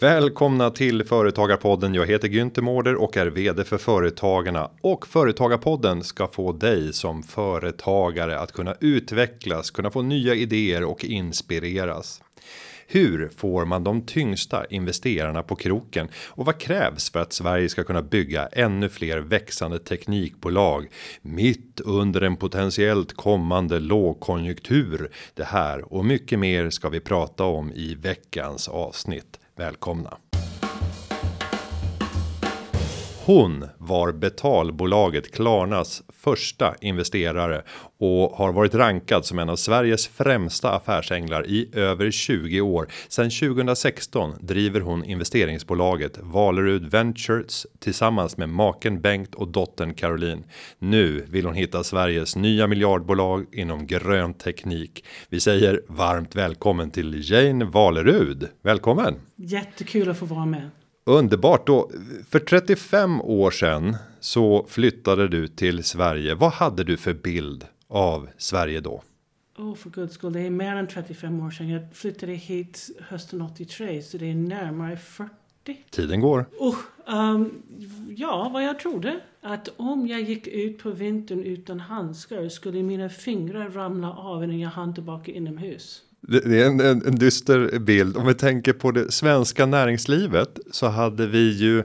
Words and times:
Välkomna 0.00 0.70
till 0.70 1.04
Företagarpodden. 1.04 1.94
Jag 1.94 2.06
heter 2.06 2.28
Günther 2.28 2.60
Mårder 2.60 2.94
och 2.94 3.16
är 3.16 3.26
vd 3.26 3.64
för 3.64 3.78
Företagarna 3.78 4.70
och 4.80 5.06
Företagarpodden 5.06 6.02
ska 6.02 6.26
få 6.26 6.52
dig 6.52 6.92
som 6.92 7.22
företagare 7.22 8.38
att 8.38 8.52
kunna 8.52 8.74
utvecklas, 8.80 9.70
kunna 9.70 9.90
få 9.90 10.02
nya 10.02 10.34
idéer 10.34 10.84
och 10.84 11.04
inspireras. 11.04 12.22
Hur 12.86 13.30
får 13.36 13.64
man 13.64 13.84
de 13.84 14.06
tyngsta 14.06 14.66
investerarna 14.66 15.42
på 15.42 15.56
kroken 15.56 16.08
och 16.26 16.46
vad 16.46 16.58
krävs 16.58 17.10
för 17.10 17.20
att 17.20 17.32
Sverige 17.32 17.68
ska 17.68 17.84
kunna 17.84 18.02
bygga 18.02 18.46
ännu 18.46 18.88
fler 18.88 19.18
växande 19.18 19.78
teknikbolag 19.78 20.88
mitt 21.22 21.80
under 21.80 22.20
en 22.20 22.36
potentiellt 22.36 23.12
kommande 23.12 23.78
lågkonjunktur? 23.80 25.10
Det 25.34 25.44
här 25.44 25.94
och 25.94 26.04
mycket 26.04 26.38
mer 26.38 26.70
ska 26.70 26.88
vi 26.88 27.00
prata 27.00 27.44
om 27.44 27.72
i 27.72 27.94
veckans 27.94 28.68
avsnitt. 28.68 29.38
Välkomna! 29.56 30.18
Hon 33.26 33.68
var 33.78 34.12
betalbolaget 34.12 35.34
Klarnas 35.34 36.02
första 36.08 36.74
investerare 36.80 37.62
och 37.98 38.30
har 38.30 38.52
varit 38.52 38.74
rankad 38.74 39.24
som 39.24 39.38
en 39.38 39.48
av 39.48 39.56
Sveriges 39.56 40.08
främsta 40.08 40.70
affärsänglar 40.70 41.46
i 41.46 41.70
över 41.72 42.10
20 42.10 42.60
år. 42.60 42.88
Sedan 43.08 43.30
2016 43.30 44.34
driver 44.40 44.80
hon 44.80 45.04
investeringsbolaget 45.04 46.18
Valerud 46.22 46.90
Ventures 46.90 47.66
tillsammans 47.78 48.36
med 48.36 48.48
maken 48.48 49.00
Bengt 49.00 49.34
och 49.34 49.48
dottern 49.48 49.94
Caroline. 49.94 50.44
Nu 50.78 51.26
vill 51.28 51.46
hon 51.46 51.54
hitta 51.54 51.84
Sveriges 51.84 52.36
nya 52.36 52.66
miljardbolag 52.66 53.46
inom 53.52 53.86
grön 53.86 54.34
teknik. 54.34 55.04
Vi 55.28 55.40
säger 55.40 55.82
varmt 55.88 56.34
välkommen 56.34 56.90
till 56.90 57.30
Jane 57.30 57.64
Valerud. 57.64 58.48
Välkommen! 58.62 59.14
Jättekul 59.36 60.10
att 60.10 60.18
få 60.18 60.26
vara 60.26 60.46
med. 60.46 60.70
Underbart 61.04 61.66
då. 61.66 61.90
För 62.28 62.38
35 62.38 63.20
år 63.20 63.50
sedan 63.50 63.96
så 64.20 64.66
flyttade 64.68 65.28
du 65.28 65.48
till 65.48 65.84
Sverige. 65.84 66.34
Vad 66.34 66.52
hade 66.52 66.84
du 66.84 66.96
för 66.96 67.14
bild 67.14 67.66
av 67.88 68.28
Sverige 68.38 68.80
då? 68.80 69.02
Oh, 69.58 69.74
för 69.74 69.90
guds 69.90 70.14
skull, 70.14 70.32
det 70.32 70.40
är 70.40 70.50
mer 70.50 70.76
än 70.76 70.86
35 70.86 71.40
år 71.40 71.50
sedan. 71.50 71.68
Jag 71.68 71.82
flyttade 71.92 72.32
hit 72.32 72.90
hösten 73.08 73.42
83, 73.42 74.02
så 74.02 74.18
det 74.18 74.30
är 74.30 74.34
närmare 74.34 74.96
40. 74.96 75.30
Tiden 75.90 76.20
går. 76.20 76.46
Oh, 76.58 76.76
um, 77.06 77.62
ja, 78.16 78.50
vad 78.52 78.64
jag 78.64 78.78
trodde. 78.78 79.20
Att 79.40 79.68
om 79.76 80.06
jag 80.06 80.20
gick 80.20 80.46
ut 80.46 80.78
på 80.78 80.90
vintern 80.90 81.44
utan 81.44 81.80
handskar 81.80 82.48
skulle 82.48 82.82
mina 82.82 83.08
fingrar 83.08 83.70
ramla 83.70 84.12
av 84.12 84.48
när 84.48 84.56
jag 84.56 84.70
hann 84.70 84.94
tillbaka 84.94 85.32
inomhus. 85.32 86.02
Det 86.28 86.62
är 86.62 86.66
en, 86.66 86.80
en, 86.80 87.06
en 87.06 87.14
dyster 87.14 87.78
bild. 87.78 88.16
Om 88.16 88.26
vi 88.26 88.34
tänker 88.34 88.72
på 88.72 88.90
det 88.90 89.12
svenska 89.12 89.66
näringslivet 89.66 90.58
så 90.70 90.86
hade 90.86 91.26
vi 91.26 91.52
ju 91.52 91.82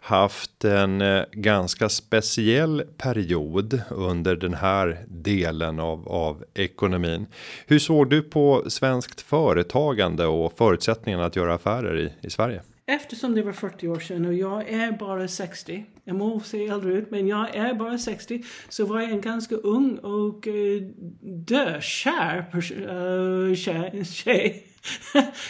haft 0.00 0.64
en 0.64 1.00
eh, 1.00 1.24
ganska 1.32 1.88
speciell 1.88 2.82
period 2.98 3.80
under 3.90 4.36
den 4.36 4.54
här 4.54 5.04
delen 5.08 5.80
av, 5.80 6.08
av 6.08 6.44
ekonomin. 6.54 7.26
Hur 7.66 7.78
såg 7.78 8.10
du 8.10 8.22
på 8.22 8.64
svenskt 8.66 9.20
företagande 9.20 10.26
och 10.26 10.58
förutsättningarna 10.58 11.24
att 11.24 11.36
göra 11.36 11.54
affärer 11.54 11.98
i, 11.98 12.26
i 12.26 12.30
Sverige? 12.30 12.62
Eftersom 12.86 13.34
det 13.34 13.42
var 13.42 13.52
40 13.52 13.88
år 13.88 14.00
sedan 14.00 14.26
och 14.26 14.34
jag 14.34 14.68
är 14.68 14.92
bara 14.92 15.28
60. 15.28 15.84
Jag 16.04 16.16
må 16.16 16.40
se 16.40 16.66
äldre 16.66 16.92
ut 16.92 17.10
men 17.10 17.28
jag 17.28 17.56
är 17.56 17.74
bara 17.74 17.98
60. 17.98 18.44
Så 18.68 18.86
var 18.86 19.00
jag 19.00 19.10
en 19.10 19.20
ganska 19.20 19.54
ung 19.54 19.98
och 19.98 20.48
eh, 20.48 20.82
dökär 21.20 22.46
uh, 22.56 23.54
tjej, 23.54 24.04
tjej 24.10 24.66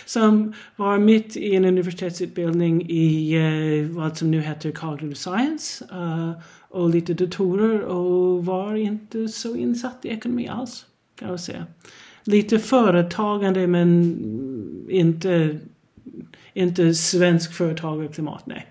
som 0.07 0.55
var 0.77 0.99
mitt 0.99 1.37
i 1.37 1.55
en 1.55 1.65
universitetsutbildning 1.65 2.91
i 2.91 3.35
eh, 3.35 3.97
vad 3.97 4.19
som 4.19 4.31
nu 4.31 4.41
heter 4.41 4.73
cognitive 4.73 5.15
science. 5.15 5.85
Uh, 5.93 6.33
och 6.69 6.91
lite 6.91 7.15
datorer 7.15 7.81
och 7.81 8.45
var 8.45 8.75
inte 8.75 9.29
så 9.29 9.57
insatt 9.57 10.05
i 10.05 10.09
ekonomi 10.09 10.49
alls. 10.49 10.87
Kan 11.17 11.29
jag 11.29 11.41
säga. 11.41 11.67
Lite 12.25 12.59
företagande 12.59 13.67
men 13.67 14.19
inte 14.91 15.59
inte 16.55 16.95
svensk 16.95 17.53
företagarklimat, 17.53 18.47
nej. 18.47 18.67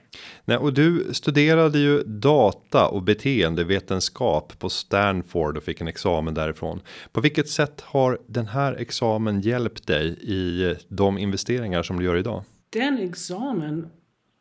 Nej, 0.46 0.58
och 0.58 0.74
du 0.74 1.14
studerade 1.14 1.80
ju 1.80 2.04
data 2.04 2.88
och 2.88 3.04
beteendevetenskap 3.04 4.60
på 4.60 4.70
Stanford 4.70 5.58
och 5.58 5.64
fick 5.64 5.82
en 5.82 5.88
examen 5.88 6.34
därifrån. 6.34 6.82
På 7.12 7.22
vilket 7.22 7.50
sätt 7.50 7.82
har 7.82 8.20
den 8.28 8.48
här 8.48 8.74
examen 8.74 9.42
hjälpt 9.42 9.88
dig 9.88 10.18
i 10.22 10.76
de 10.88 11.18
investeringar 11.18 11.84
som 11.84 12.00
du 12.00 12.06
gör 12.06 12.16
idag? 12.16 12.44
Den 12.70 12.98
examen, 12.98 13.88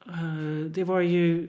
uh, 0.06 0.64
det 0.70 0.84
var 0.84 1.00
ju 1.00 1.48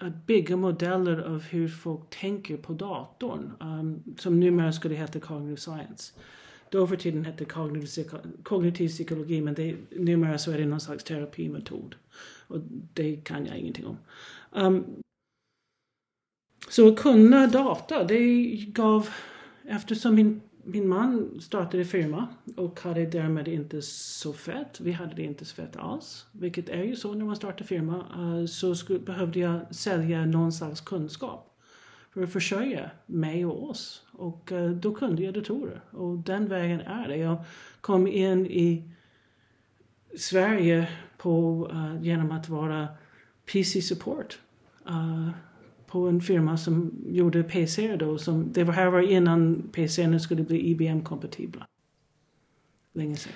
att 0.00 0.26
bygga 0.26 0.56
modeller 0.56 1.20
av 1.20 1.42
hur 1.42 1.68
folk 1.68 2.00
tänker 2.20 2.56
på 2.56 2.72
datorn. 2.72 3.52
Um, 3.60 4.02
som 4.18 4.40
numera 4.40 4.72
skulle 4.72 4.94
heta 4.94 5.20
cognitive 5.20 5.56
science. 5.56 6.12
Då 6.70 6.86
för 6.86 6.96
tiden 6.96 7.24
hette 7.24 7.44
kognitiv, 7.44 8.10
kognitiv 8.42 8.88
psykologi 8.88 9.40
men 9.40 9.54
det, 9.54 9.76
numera 9.90 10.38
så 10.38 10.50
är 10.50 10.58
det 10.58 10.66
någon 10.66 10.80
slags 10.80 11.04
terapimetod. 11.04 11.94
Och 12.46 12.60
det 12.94 13.16
kan 13.16 13.46
jag 13.46 13.58
ingenting 13.58 13.86
om. 13.86 13.96
Um, 14.52 14.84
så 16.68 16.88
att 16.88 16.98
kunna 16.98 17.46
data, 17.46 18.04
det 18.04 18.46
gav, 18.66 19.08
eftersom 19.64 20.14
min, 20.14 20.40
min 20.64 20.88
man 20.88 21.40
startade 21.40 21.84
firma 21.84 22.28
och 22.56 22.80
hade 22.80 23.06
därmed 23.06 23.48
inte 23.48 23.82
så 23.82 24.32
fett, 24.32 24.80
vi 24.80 24.92
hade 24.92 25.14
det 25.14 25.22
inte 25.22 25.44
så 25.44 25.54
fett 25.54 25.76
alls, 25.76 26.26
vilket 26.32 26.68
är 26.68 26.82
ju 26.82 26.96
så 26.96 27.14
när 27.14 27.24
man 27.24 27.36
startar 27.36 27.64
firma, 27.64 28.04
uh, 28.18 28.46
så 28.46 28.74
skulle, 28.74 28.98
behövde 28.98 29.40
jag 29.40 29.74
sälja 29.74 30.26
någon 30.26 30.52
slags 30.52 30.80
kunskap 30.80 31.57
försörja 32.26 32.90
mig 33.06 33.46
och 33.46 33.70
oss. 33.70 34.02
Och 34.12 34.52
uh, 34.52 34.70
då 34.70 34.94
kunde 34.94 35.22
jag 35.22 35.34
datorer. 35.34 35.80
Och 35.90 36.18
den 36.18 36.48
vägen 36.48 36.80
är 36.80 37.08
det. 37.08 37.16
Jag 37.16 37.44
kom 37.80 38.06
in 38.06 38.46
i 38.46 38.82
Sverige 40.16 40.88
på, 41.16 41.66
uh, 41.72 42.02
genom 42.02 42.30
att 42.30 42.48
vara 42.48 42.88
PC 43.52 43.82
support. 43.82 44.38
Uh, 44.88 45.30
på 45.86 46.08
en 46.08 46.20
firma 46.20 46.56
som 46.56 46.92
gjorde 47.08 47.42
PC 47.42 47.96
då. 47.96 48.18
Som, 48.18 48.52
det 48.52 48.64
var 48.64 48.74
här 48.74 48.86
var 48.86 49.00
innan 49.00 49.68
PC 49.72 50.20
skulle 50.20 50.42
bli 50.42 50.70
IBM-kompatibla. 50.70 51.66
Länge 52.92 53.16
sedan. 53.16 53.32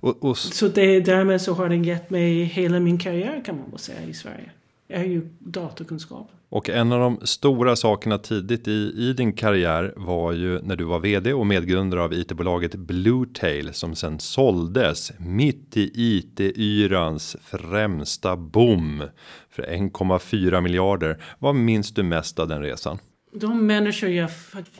Och, 0.00 0.24
och... 0.24 0.38
Så 0.38 0.68
det, 0.68 1.00
därmed 1.00 1.40
så 1.40 1.54
har 1.54 1.68
den 1.68 1.84
gett 1.84 2.10
mig 2.10 2.44
hela 2.44 2.80
min 2.80 2.98
karriär 2.98 3.42
kan 3.44 3.58
man 3.58 3.70
väl 3.70 3.78
säga 3.78 4.02
i 4.02 4.14
Sverige. 4.14 4.50
Är 4.94 5.04
ju 5.04 5.28
datakunskap. 5.38 6.30
Och 6.48 6.70
en 6.70 6.92
av 6.92 7.00
de 7.00 7.26
stora 7.26 7.76
sakerna 7.76 8.18
tidigt 8.18 8.68
i, 8.68 8.92
i 8.96 9.12
din 9.12 9.32
karriär 9.32 9.94
var 9.96 10.32
ju 10.32 10.62
när 10.62 10.76
du 10.76 10.84
var 10.84 11.00
vd 11.00 11.32
och 11.32 11.46
medgrundare 11.46 12.02
av 12.02 12.12
it-bolaget 12.12 12.74
Bluetail 12.74 13.72
som 13.72 13.94
sen 13.94 14.20
såldes 14.20 15.12
mitt 15.18 15.76
i 15.76 15.90
it-yrans 15.94 17.36
främsta 17.42 18.36
boom 18.36 19.02
för 19.50 19.62
1,4 19.62 20.60
miljarder. 20.60 21.22
Vad 21.38 21.54
minns 21.54 21.94
du 21.94 22.02
mest 22.02 22.38
av 22.38 22.48
den 22.48 22.62
resan? 22.62 22.98
De 23.32 23.66
människor 23.66 24.10
jag 24.10 24.30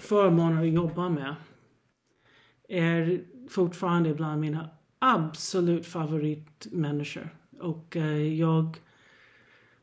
förmånen 0.01 0.59
att 0.59 0.73
jobba 0.75 1.09
med 1.09 1.35
är 2.69 3.21
fortfarande 3.51 4.15
bland 4.15 4.41
mina 4.41 4.71
absolut 4.99 5.87
favoritmänniskor. 5.87 7.29
Och 7.61 7.97
uh, 7.97 8.23
jag 8.23 8.77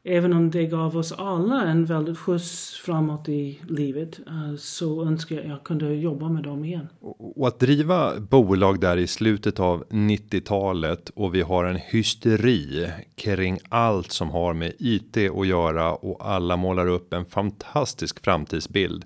Även 0.03 0.33
om 0.33 0.51
det 0.51 0.65
gav 0.65 0.97
oss 0.97 1.11
alla 1.11 1.61
en 1.61 1.85
väldigt 1.85 2.17
skjuts 2.17 2.81
framåt 2.85 3.29
i 3.29 3.59
livet 3.69 4.19
eh, 4.27 4.55
så 4.57 5.05
önskar 5.05 5.35
jag 5.35 5.43
att 5.43 5.49
jag 5.49 5.63
kunde 5.63 5.93
jobba 5.93 6.29
med 6.29 6.43
dem 6.43 6.65
igen. 6.65 6.87
Och 7.35 7.47
att 7.47 7.59
driva 7.59 8.19
bolag 8.19 8.79
där 8.79 8.97
i 8.97 9.07
slutet 9.07 9.59
av 9.59 9.83
90-talet 9.89 11.09
och 11.09 11.35
vi 11.35 11.41
har 11.41 11.65
en 11.65 11.75
hysteri 11.75 12.91
kring 13.15 13.59
allt 13.69 14.11
som 14.11 14.29
har 14.29 14.53
med 14.53 14.73
IT 14.79 15.17
att 15.17 15.47
göra 15.47 15.93
och 15.93 16.29
alla 16.29 16.57
målar 16.57 16.87
upp 16.87 17.13
en 17.13 17.25
fantastisk 17.25 18.23
framtidsbild. 18.23 19.05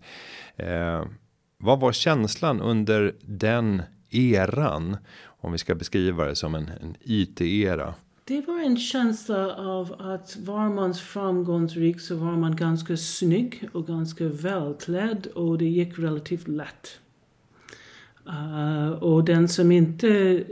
Eh, 0.56 1.04
vad 1.58 1.80
var 1.80 1.92
känslan 1.92 2.62
under 2.62 3.16
den 3.22 3.82
eran? 4.10 4.98
Om 5.26 5.52
vi 5.52 5.58
ska 5.58 5.76
beskriva 5.76 6.26
det 6.26 6.36
som 6.36 6.56
en, 6.56 6.72
en 6.82 6.96
IT-era. 7.02 7.94
Det 8.28 8.48
var 8.48 8.60
en 8.60 8.78
känsla 8.78 9.56
av 9.56 9.96
att 10.00 10.38
var 10.38 10.70
man 10.70 10.94
framgångsrik 10.94 12.02
så 12.02 12.16
var 12.16 12.32
man 12.32 12.56
ganska 12.56 12.98
snygg 12.98 13.70
och 13.74 13.88
ganska 13.88 14.28
välklädd 14.28 15.28
och 15.28 15.58
det 15.58 15.66
gick 15.66 16.00
relativt 16.00 16.48
lätt. 16.48 17.00
Uh, 18.28 18.90
och 18.90 19.24
den 19.26 19.48
som 19.48 19.72
inte 19.72 20.44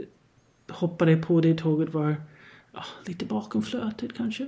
hoppade 0.68 1.16
på 1.16 1.40
det 1.40 1.54
tåget 1.54 1.94
var 1.94 2.10
uh, 2.10 2.84
lite 3.06 3.24
bakom 3.24 3.62
flötet 3.62 4.14
kanske. 4.16 4.44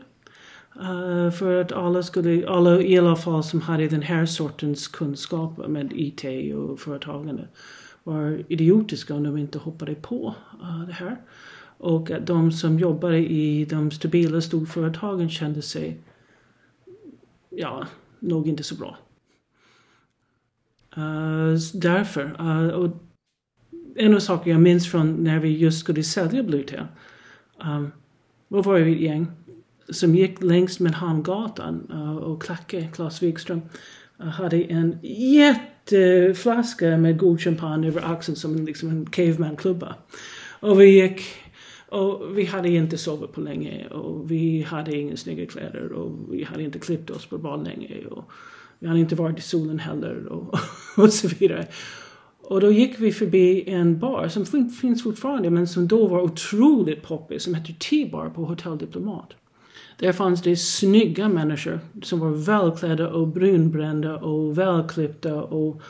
Uh, 0.80 1.30
för 1.30 1.60
att 1.60 1.72
alla 1.72 2.02
skulle, 2.02 2.48
alla 2.48 2.82
i 2.82 2.98
alla 2.98 3.16
fall 3.16 3.44
som 3.44 3.60
hade 3.60 3.88
den 3.88 4.02
här 4.02 4.26
sortens 4.26 4.88
kunskap 4.88 5.68
med 5.68 5.92
IT 5.94 6.54
och 6.54 6.80
företagande 6.80 7.48
var 8.04 8.44
idiotiska 8.48 9.14
om 9.14 9.22
de 9.22 9.36
inte 9.36 9.58
hoppade 9.58 9.94
på 9.94 10.34
uh, 10.62 10.86
det 10.86 10.92
här. 10.92 11.16
Och 11.78 12.10
att 12.10 12.26
de 12.26 12.52
som 12.52 12.78
jobbade 12.78 13.18
i 13.18 13.64
de 13.64 13.90
stabila 13.90 14.40
storföretagen 14.40 15.30
kände 15.30 15.62
sig, 15.62 15.98
ja, 17.50 17.86
nog 18.20 18.48
inte 18.48 18.62
så 18.62 18.74
bra. 18.74 18.98
Uh, 20.98 21.58
därför. 21.74 22.36
Uh, 22.40 22.68
och 22.68 22.96
en 23.96 24.14
av 24.14 24.18
sakerna 24.18 24.52
jag 24.52 24.60
minns 24.60 24.90
från 24.90 25.24
när 25.24 25.38
vi 25.38 25.48
just 25.48 25.80
skulle 25.80 26.02
sälja 26.02 26.42
Bluetail. 26.42 26.86
Um, 27.64 27.84
eh, 27.84 27.88
då 28.48 28.62
var 28.62 28.78
vi 28.78 28.92
ett 28.92 29.00
gäng 29.00 29.26
som 29.88 30.14
gick 30.14 30.42
längs 30.42 30.80
med 30.80 30.94
Hamngatan 30.94 31.90
uh, 31.92 32.16
och 32.16 32.42
Klacke, 32.42 32.88
Claes 32.94 33.22
Wikström, 33.22 33.62
uh, 34.20 34.26
hade 34.26 34.62
en 34.62 34.98
jätteflaska 35.02 36.96
med 36.96 37.18
god 37.18 37.40
champagne 37.40 37.88
över 37.88 38.12
axeln 38.12 38.36
som 38.36 38.66
liksom 38.66 38.90
en 38.90 39.06
caveman-klubba. 39.06 39.94
Och 40.60 40.80
vi 40.80 41.02
gick 41.02 41.22
och 41.88 42.38
vi 42.38 42.44
hade 42.44 42.68
inte 42.68 42.98
sovit 42.98 43.32
på 43.32 43.40
länge 43.40 43.86
och 43.86 44.30
vi 44.30 44.62
hade 44.62 44.96
inga 44.96 45.16
snygga 45.16 45.46
kläder 45.46 45.92
och 45.92 46.34
vi 46.34 46.44
hade 46.44 46.62
inte 46.62 46.78
klippt 46.78 47.10
oss 47.10 47.26
på 47.26 47.38
bad 47.38 47.64
länge. 47.64 48.06
Och 48.10 48.30
vi 48.78 48.88
hade 48.88 49.00
inte 49.00 49.14
varit 49.14 49.38
i 49.38 49.42
solen 49.42 49.78
heller 49.78 50.26
och, 50.26 50.58
och 50.96 51.12
så 51.12 51.28
vidare. 51.28 51.66
Och 52.48 52.60
då 52.60 52.72
gick 52.72 53.00
vi 53.00 53.12
förbi 53.12 53.70
en 53.70 53.98
bar 53.98 54.28
som 54.28 54.70
finns 54.70 55.02
fortfarande 55.02 55.50
men 55.50 55.66
som 55.66 55.88
då 55.88 56.06
var 56.06 56.20
otroligt 56.20 57.02
poppig 57.02 57.42
som 57.42 57.54
hette 57.54 57.72
T-bar 57.72 58.28
på 58.28 58.44
Hotell 58.44 58.78
Diplomat. 58.78 59.34
Där 59.98 60.12
fanns 60.12 60.42
det 60.42 60.56
snygga 60.56 61.28
människor 61.28 61.80
som 62.02 62.20
var 62.20 62.30
välklädda 62.30 63.08
och 63.08 63.28
brunbrända 63.28 64.16
och 64.16 64.58
välklippta 64.58 65.42
och 65.42 65.82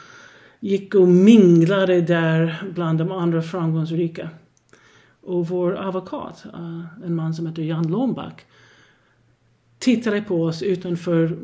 gick 0.61 0.95
och 0.95 1.09
minglade 1.09 2.01
där 2.01 2.63
bland 2.75 2.99
de 2.99 3.13
andra 3.13 3.43
framgångsrika. 3.43 4.31
Och 5.27 5.49
vår 5.49 5.77
advokat, 5.77 6.45
eh, 6.45 7.05
en 7.05 7.15
man 7.15 7.35
som 7.35 7.47
heter 7.47 7.63
Jan 7.63 7.89
Lomback, 7.89 8.47
tittade 9.79 10.23
på 10.23 10.43
oss 10.43 10.63
utanför 10.63 11.39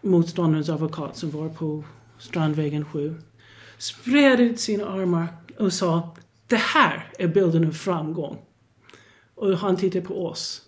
motståndarens 0.00 0.68
advokat 0.68 1.16
som 1.16 1.30
var 1.30 1.48
på 1.48 1.84
Strandvägen 2.18 2.84
7. 2.84 3.14
Spred 3.78 4.40
ut 4.40 4.60
sina 4.60 4.86
armar 4.86 5.26
och 5.58 5.72
sa 5.72 6.16
Det 6.46 6.56
här 6.56 7.12
är 7.18 7.28
bilden 7.28 7.66
av 7.66 7.70
framgång. 7.70 8.36
Och 9.34 9.58
han 9.58 9.76
tittade 9.76 10.04
på 10.04 10.26
oss. 10.26 10.62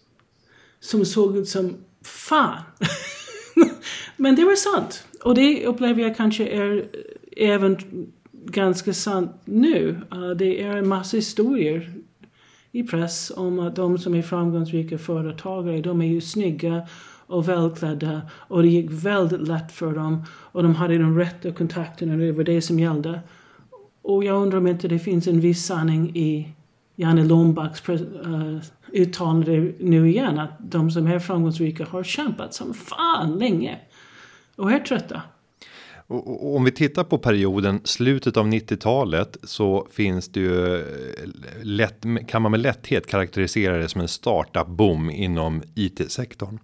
Som 0.81 1.05
såg 1.05 1.37
ut 1.37 1.49
som 1.49 1.77
fan. 2.03 2.63
Men 4.17 4.37
det 4.37 4.45
var 4.45 4.55
sant. 4.55 5.05
Och 5.25 5.35
det 5.35 5.67
upplever 5.67 6.03
jag 6.03 6.17
kanske 6.17 6.47
är 6.47 6.89
även 7.37 7.79
ganska 8.33 8.95
sant 8.95 9.31
nu. 9.45 10.01
Uh, 10.15 10.31
det 10.31 10.63
är 10.63 10.77
en 10.77 10.89
massa 10.89 11.17
historier 11.17 12.06
i 12.77 12.83
press 12.83 13.33
om 13.37 13.59
att 13.59 13.77
de 13.77 13.99
som 13.99 14.15
är 14.15 14.23
framgångsrika 14.23 14.99
företagare, 14.99 15.81
de 15.81 16.03
är 16.03 16.07
ju 16.07 16.21
snygga 16.21 16.87
och 17.27 17.49
välklädda 17.49 18.23
och 18.33 18.63
det 18.63 18.69
gick 18.69 18.91
väldigt 18.91 19.49
lätt 19.49 19.73
för 19.73 19.95
dem 19.95 20.25
och 20.33 20.63
de 20.63 20.75
hade 20.75 20.99
de 20.99 21.19
rätta 21.19 21.53
kontakterna 21.53 22.13
och 22.13 22.19
det 22.19 22.33
var 22.33 22.45
det 22.45 22.63
som 22.63 22.79
gällde. 22.79 23.21
Och 24.03 24.25
jag 24.25 24.43
undrar 24.43 24.59
om 24.59 24.67
inte 24.67 24.89
det 24.89 24.99
finns 24.99 25.27
en 25.27 25.41
viss 25.41 25.67
sanning 25.67 26.17
i 26.17 26.49
Janne 26.97 27.25
Lombacks 27.25 27.89
uh, 27.89 27.95
eh, 27.95 28.63
uttalande 28.93 29.73
nu 29.81 30.11
igen 30.11 30.39
att 30.39 30.51
de 30.59 30.91
som 30.91 31.07
är 31.07 31.19
framgångsrika 31.19 31.85
har 31.85 32.03
kämpat 32.03 32.55
som 32.55 32.75
fan 32.75 33.39
länge 33.39 33.79
och 34.57 34.73
är 34.73 34.79
trötta. 34.79 35.23
Och, 36.09 36.57
om 36.57 36.65
vi 36.65 36.71
tittar 36.71 37.05
på 37.05 37.19
perioden 37.19 37.81
slutet 37.85 38.37
av 38.37 38.47
90-talet 38.47 39.37
så 39.43 39.87
finns 39.91 40.29
det 40.29 40.41
ju 40.41 40.77
eh, 40.77 40.85
lätt 41.63 42.05
kan 42.29 42.43
man 42.43 42.51
med 42.51 42.61
lätthet 42.61 43.07
karaktärisera 43.07 43.79
det 43.79 43.89
som 43.89 44.01
en 44.01 44.09
startup 44.09 44.67
boom 44.67 45.11
inom 45.11 45.63
IT 45.75 46.13
sektorn. 46.13 46.59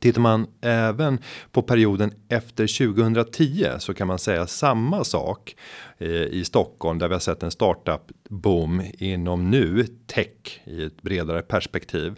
Tittar 0.00 0.20
man 0.20 0.46
även 0.60 1.18
på 1.52 1.62
perioden 1.62 2.12
efter 2.28 2.94
2010 2.94 3.66
så 3.78 3.94
kan 3.94 4.06
man 4.06 4.18
säga 4.18 4.46
samma 4.46 5.04
sak 5.04 5.56
eh, 5.98 6.10
i 6.10 6.44
Stockholm 6.44 6.98
där 6.98 7.08
vi 7.08 7.14
har 7.14 7.20
sett 7.20 7.42
en 7.42 7.50
startup 7.50 8.02
boom 8.28 8.82
inom 8.98 9.50
nu 9.50 9.86
tech 10.06 10.60
i 10.64 10.84
ett 10.84 11.02
bredare 11.02 11.42
perspektiv. 11.42 12.14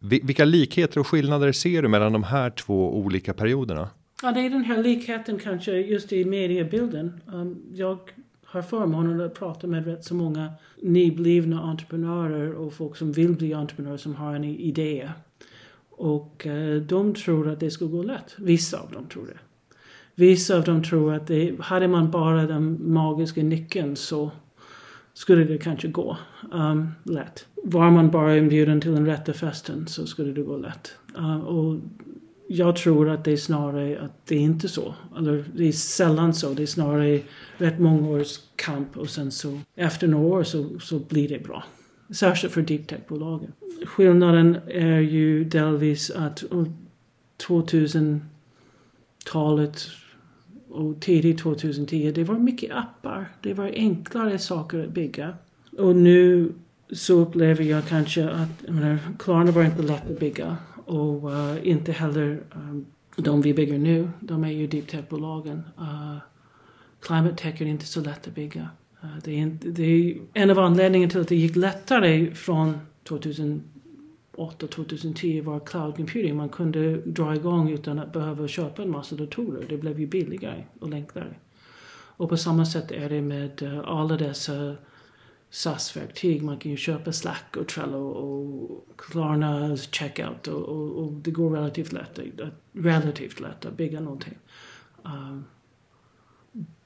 Vilka 0.00 0.44
likheter 0.44 1.00
och 1.00 1.06
skillnader 1.06 1.52
ser 1.52 1.82
du 1.82 1.88
mellan 1.88 2.12
de 2.12 2.22
här 2.22 2.50
två 2.50 2.98
olika 2.98 3.34
perioderna? 3.34 3.88
Ja, 4.22 4.32
det 4.32 4.40
är 4.40 4.50
den 4.50 4.64
här 4.64 4.82
likheten 4.82 5.38
kanske 5.38 5.72
just 5.72 6.12
i 6.12 6.24
mediebilden. 6.24 7.20
Um, 7.26 7.62
jag 7.72 7.98
har 8.44 8.62
förmånen 8.62 9.20
att 9.20 9.34
prata 9.34 9.66
med 9.66 9.86
rätt 9.86 10.04
så 10.04 10.14
många 10.14 10.52
nyblivna 10.82 11.62
entreprenörer 11.62 12.52
och 12.52 12.72
folk 12.72 12.96
som 12.96 13.12
vill 13.12 13.32
bli 13.32 13.54
entreprenörer 13.54 13.96
som 13.96 14.14
har 14.14 14.34
en 14.34 14.44
idé. 14.44 15.10
Och 15.90 16.46
uh, 16.46 16.82
de 16.82 17.14
tror 17.14 17.48
att 17.48 17.60
det 17.60 17.70
skulle 17.70 17.90
gå 17.90 18.02
lätt. 18.02 18.34
Vissa 18.38 18.80
av 18.80 18.92
dem 18.92 19.06
tror 19.08 19.26
det. 19.26 19.38
Vissa 20.14 20.56
av 20.56 20.64
dem 20.64 20.82
tror 20.82 21.14
att 21.14 21.26
det, 21.26 21.60
hade 21.60 21.88
man 21.88 22.10
bara 22.10 22.46
den 22.46 22.92
magiska 22.92 23.42
nyckeln 23.42 23.96
så 23.96 24.30
skulle 25.14 25.44
det 25.44 25.58
kanske 25.58 25.88
gå 25.88 26.16
um, 26.52 26.88
lätt. 27.02 27.46
Var 27.64 27.90
man 27.90 28.10
bara 28.10 28.36
inbjuden 28.36 28.80
till 28.80 28.92
den 28.92 29.06
rätta 29.06 29.32
festen 29.32 29.86
så 29.86 30.06
skulle 30.06 30.32
det 30.32 30.42
gå 30.42 30.56
lätt. 30.56 30.92
Uh, 31.18 31.40
och 31.40 31.80
jag 32.48 32.76
tror 32.76 33.10
att 33.10 33.24
det 33.24 33.32
är 33.32 33.36
snarare 33.36 34.00
att 34.00 34.26
det 34.26 34.34
är 34.34 34.40
inte 34.40 34.68
så. 34.68 34.94
Eller 35.16 35.44
det 35.54 35.68
är 35.68 35.72
sällan 35.72 36.34
så. 36.34 36.52
Det 36.52 36.62
är 36.62 36.66
snarare 36.66 37.20
rätt 37.56 37.78
många 37.78 38.08
års 38.08 38.38
kamp 38.56 38.96
och 38.96 39.10
sen 39.10 39.30
så 39.30 39.60
efter 39.74 40.08
några 40.08 40.26
år 40.26 40.42
så, 40.42 40.80
så 40.80 40.98
blir 40.98 41.28
det 41.28 41.44
bra. 41.44 41.64
Särskilt 42.10 42.54
för 42.54 42.62
deep 42.62 42.86
tech-bolagen. 42.86 43.52
Skillnaden 43.86 44.58
är 44.66 45.00
ju 45.00 45.44
delvis 45.44 46.10
att 46.10 46.44
2000-talet 47.48 49.86
och 50.68 51.00
tidigt 51.00 51.38
2010 51.38 52.12
det 52.14 52.24
var 52.24 52.38
mycket 52.38 52.74
appar. 52.74 53.32
Det 53.42 53.54
var 53.54 53.66
enklare 53.66 54.38
saker 54.38 54.84
att 54.84 54.90
bygga. 54.90 55.34
Och 55.78 55.96
nu 55.96 56.52
så 56.92 57.14
upplever 57.14 57.64
jag 57.64 57.88
kanske 57.88 58.30
att, 58.30 58.48
jag 58.66 58.74
menar, 58.74 58.98
Klarna 59.18 59.50
var 59.50 59.64
inte 59.64 59.82
lätt 59.82 60.10
att 60.10 60.20
bygga. 60.20 60.56
Och 60.88 61.30
uh, 61.30 61.68
inte 61.68 61.92
heller 61.92 62.42
um, 62.54 62.86
de 63.16 63.42
vi 63.42 63.54
bygger 63.54 63.78
nu, 63.78 64.10
de 64.20 64.44
är 64.44 64.48
ju 64.48 64.66
deep 64.66 64.88
tech-bolagen. 64.88 65.62
Uh, 65.78 66.12
eh, 66.12 66.16
climate 67.00 67.36
tech 67.36 67.60
är 67.60 67.66
inte 67.66 67.86
så 67.86 68.00
lätt 68.00 68.26
att 68.26 68.34
bygga. 68.34 68.68
Uh, 69.04 69.16
det, 69.24 69.30
är 69.30 69.36
inte, 69.36 69.68
det 69.68 69.82
är 69.82 70.16
en 70.34 70.50
av 70.50 70.58
anledningarna 70.58 71.10
till 71.10 71.20
att 71.20 71.28
det 71.28 71.36
gick 71.36 71.56
lättare 71.56 72.34
från 72.34 72.78
2008-2010 73.04 75.42
var 75.42 75.60
cloud 75.60 75.96
computing. 75.96 76.36
Man 76.36 76.48
kunde 76.48 76.96
dra 76.96 77.34
igång 77.34 77.70
utan 77.70 77.98
att 77.98 78.12
behöva 78.12 78.48
köpa 78.48 78.82
en 78.82 78.90
massa 78.90 79.16
datorer. 79.16 79.66
Det 79.68 79.76
blev 79.76 80.00
ju 80.00 80.06
billigare 80.06 80.64
och 80.80 80.92
enklare. 80.92 81.34
Och 81.90 82.28
på 82.28 82.36
samma 82.36 82.66
sätt 82.66 82.90
är 82.90 83.08
det 83.08 83.20
med 83.20 83.82
alla 83.84 84.16
dessa 84.16 84.76
SAS-verktyg. 85.50 86.42
Man 86.42 86.58
kan 86.58 86.70
ju 86.70 86.76
köpa 86.76 87.12
Slack 87.12 87.56
och 87.56 87.68
Trello 87.68 88.08
och 88.08 88.84
Klarna 88.96 89.76
Checkout 89.76 90.48
och, 90.48 90.62
och, 90.62 91.04
och 91.04 91.12
det 91.12 91.30
går 91.30 91.50
relativt 91.50 91.92
lätt, 91.92 92.18
relativt 92.72 93.40
lätt 93.40 93.66
att 93.66 93.76
bygga 93.76 94.00
någonting. 94.00 94.38
Uh, 95.06 95.40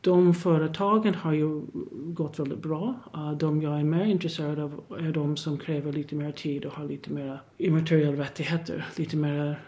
de 0.01 0.35
företagen 0.35 1.15
har 1.15 1.33
ju 1.33 1.63
gått 1.93 2.39
väldigt 2.39 2.63
bra. 2.63 2.95
Uh, 3.15 3.33
de 3.33 3.63
jag 3.63 3.81
är 3.81 3.85
mer 3.85 4.05
intresserad 4.05 4.59
av 4.59 4.85
är 4.99 5.13
de 5.13 5.37
som 5.37 5.59
kräver 5.59 5.93
lite 5.93 6.15
mer 6.15 6.33
tid 6.33 6.65
och 6.65 6.73
har 6.73 6.85
lite 6.85 7.11
mer 7.11 7.43
immateriella 7.59 8.23
rättigheter. 8.23 8.87
Lite 8.97 9.17
mer 9.17 9.63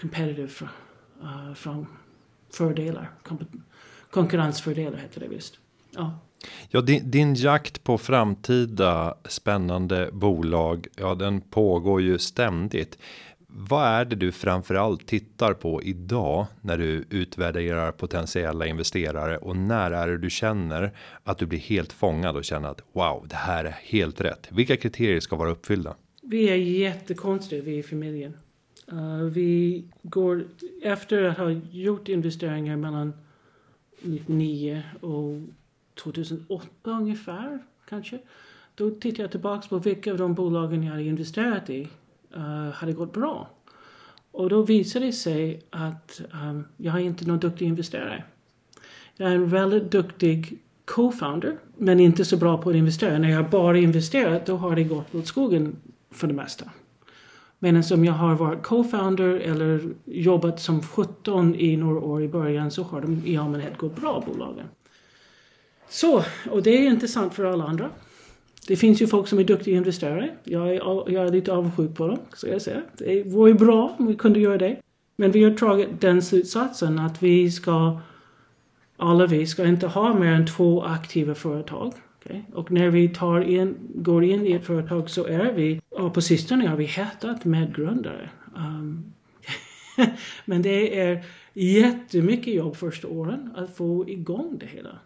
competitive 0.00 0.50
uh, 1.22 1.50
ah, 1.50 1.54
från 1.54 1.86
fördelar. 2.50 3.10
konkurrensfördelar 4.10 4.98
heter 4.98 5.20
det 5.20 5.28
visst. 5.28 5.58
Ja. 5.90 6.18
Ja, 6.68 6.80
din, 6.80 7.10
din, 7.10 7.34
jakt 7.34 7.84
på 7.84 7.98
framtida 7.98 9.14
spännande 9.24 10.10
bolag, 10.12 10.86
ja, 10.96 11.14
den 11.14 11.40
pågår 11.40 12.02
ju 12.02 12.18
ständigt. 12.18 12.98
Vad 13.58 13.86
är 13.86 14.04
det 14.04 14.16
du 14.16 14.32
framförallt 14.32 15.06
tittar 15.06 15.54
på 15.54 15.82
idag 15.82 16.46
när 16.60 16.78
du 16.78 17.04
utvärderar 17.10 17.92
potentiella 17.92 18.66
investerare 18.66 19.38
och 19.38 19.56
när 19.56 19.90
är 19.90 20.08
det 20.08 20.18
du 20.18 20.30
känner 20.30 20.92
att 21.24 21.38
du 21.38 21.46
blir 21.46 21.58
helt 21.58 21.92
fångad 21.92 22.36
och 22.36 22.44
känner 22.44 22.68
att 22.68 22.82
wow, 22.92 23.26
det 23.28 23.36
här 23.36 23.64
är 23.64 23.78
helt 23.82 24.20
rätt. 24.20 24.48
Vilka 24.50 24.76
kriterier 24.76 25.20
ska 25.20 25.36
vara 25.36 25.50
uppfyllda? 25.50 25.96
Vi 26.22 26.48
är 26.48 26.56
jättekonstiga, 26.56 27.62
vi 27.62 27.78
i 27.78 27.82
familjen. 27.82 28.36
Uh, 28.92 29.22
vi 29.22 29.84
går 30.02 30.44
efter 30.82 31.22
att 31.22 31.38
ha 31.38 31.50
gjort 31.70 32.08
investeringar 32.08 32.76
mellan 32.76 33.12
99 34.02 34.82
och 35.00 35.40
2008 35.96 36.68
ungefär, 36.84 37.58
kanske. 37.88 38.18
Då 38.74 38.90
tittade 38.90 39.22
jag 39.22 39.30
tillbaka 39.30 39.68
på 39.68 39.78
vilka 39.78 40.12
av 40.12 40.18
de 40.18 40.34
bolagen 40.34 40.82
jag 40.82 40.90
hade 40.90 41.04
investerat 41.04 41.70
i 41.70 41.88
uh, 42.36 42.70
hade 42.70 42.92
gått 42.92 43.12
bra. 43.12 43.50
Och 44.32 44.48
då 44.48 44.62
visade 44.62 45.06
det 45.06 45.12
sig 45.12 45.62
att 45.70 46.20
um, 46.32 46.64
jag 46.76 46.94
är 46.94 47.00
inte 47.00 47.26
någon 47.26 47.38
duktig 47.38 47.66
investerare. 47.66 48.24
Jag 49.16 49.30
är 49.30 49.34
en 49.34 49.48
väldigt 49.48 49.90
duktig 49.90 50.58
co-founder, 50.84 51.58
men 51.76 52.00
inte 52.00 52.24
så 52.24 52.36
bra 52.36 52.62
på 52.62 52.70
att 52.70 52.76
investera. 52.76 53.18
När 53.18 53.30
jag 53.30 53.50
bara 53.50 53.78
investerat, 53.78 54.46
då 54.46 54.56
har 54.56 54.76
det 54.76 54.84
gått 54.84 55.14
åt 55.14 55.26
skogen 55.26 55.76
för 56.10 56.26
det 56.26 56.34
mesta. 56.34 56.70
Medan 57.58 57.84
som 57.84 58.04
jag 58.04 58.12
har 58.12 58.34
varit 58.34 58.62
co-founder 58.62 59.40
eller 59.40 59.80
jobbat 60.04 60.60
som 60.60 60.82
17 60.82 61.54
i 61.54 61.76
några 61.76 62.00
år 62.00 62.22
i 62.22 62.28
början 62.28 62.70
så 62.70 62.82
har 62.82 63.00
de 63.00 63.22
i 63.26 63.36
allmänhet 63.36 63.78
gått 63.78 63.96
bra 63.96 64.24
bolagen. 64.26 64.66
Så, 65.88 66.24
och 66.50 66.62
det 66.62 66.70
är 66.70 66.90
intressant 66.90 67.34
för 67.34 67.44
alla 67.44 67.64
andra. 67.64 67.90
Det 68.68 68.76
finns 68.76 69.02
ju 69.02 69.06
folk 69.06 69.28
som 69.28 69.38
är 69.38 69.44
duktiga 69.44 69.76
investerare. 69.76 70.30
Jag 70.44 70.68
är, 70.68 71.10
jag 71.12 71.26
är 71.26 71.32
lite 71.32 71.52
avundsjuk 71.52 71.96
på 71.96 72.06
dem, 72.06 72.18
ska 72.32 72.50
jag 72.50 72.62
säga. 72.62 72.82
Det 72.98 73.22
vore 73.22 73.54
bra 73.54 73.96
om 73.98 74.06
vi 74.06 74.14
kunde 74.14 74.40
göra 74.40 74.58
det. 74.58 74.76
Men 75.16 75.30
vi 75.30 75.44
har 75.44 75.50
tagit 75.50 76.00
den 76.00 76.22
slutsatsen 76.22 76.98
att 76.98 77.22
vi 77.22 77.50
ska, 77.50 78.00
alla 78.96 79.26
vi 79.26 79.46
ska 79.46 79.66
inte 79.66 79.86
ha 79.86 80.14
mer 80.14 80.32
än 80.32 80.46
två 80.46 80.82
aktiva 80.82 81.34
företag. 81.34 81.92
Okay? 82.20 82.42
Och 82.52 82.70
när 82.70 82.90
vi 82.90 83.08
tar 83.08 83.40
in, 83.40 83.76
går 83.94 84.24
in 84.24 84.46
i 84.46 84.52
ett 84.52 84.64
företag 84.64 85.10
så 85.10 85.24
är 85.24 85.52
vi, 85.52 85.80
och 85.88 86.14
på 86.14 86.20
sistone 86.20 86.68
har 86.68 86.76
vi 86.76 86.84
hetat 86.84 87.44
medgrundare. 87.44 88.30
Um, 88.56 89.12
men 90.44 90.62
det 90.62 91.00
är 91.00 91.24
jättemycket 91.52 92.54
jobb 92.54 92.76
första 92.76 93.08
åren 93.08 93.50
att 93.56 93.76
få 93.76 94.08
igång 94.08 94.56
det 94.60 94.66
hela. 94.66 94.98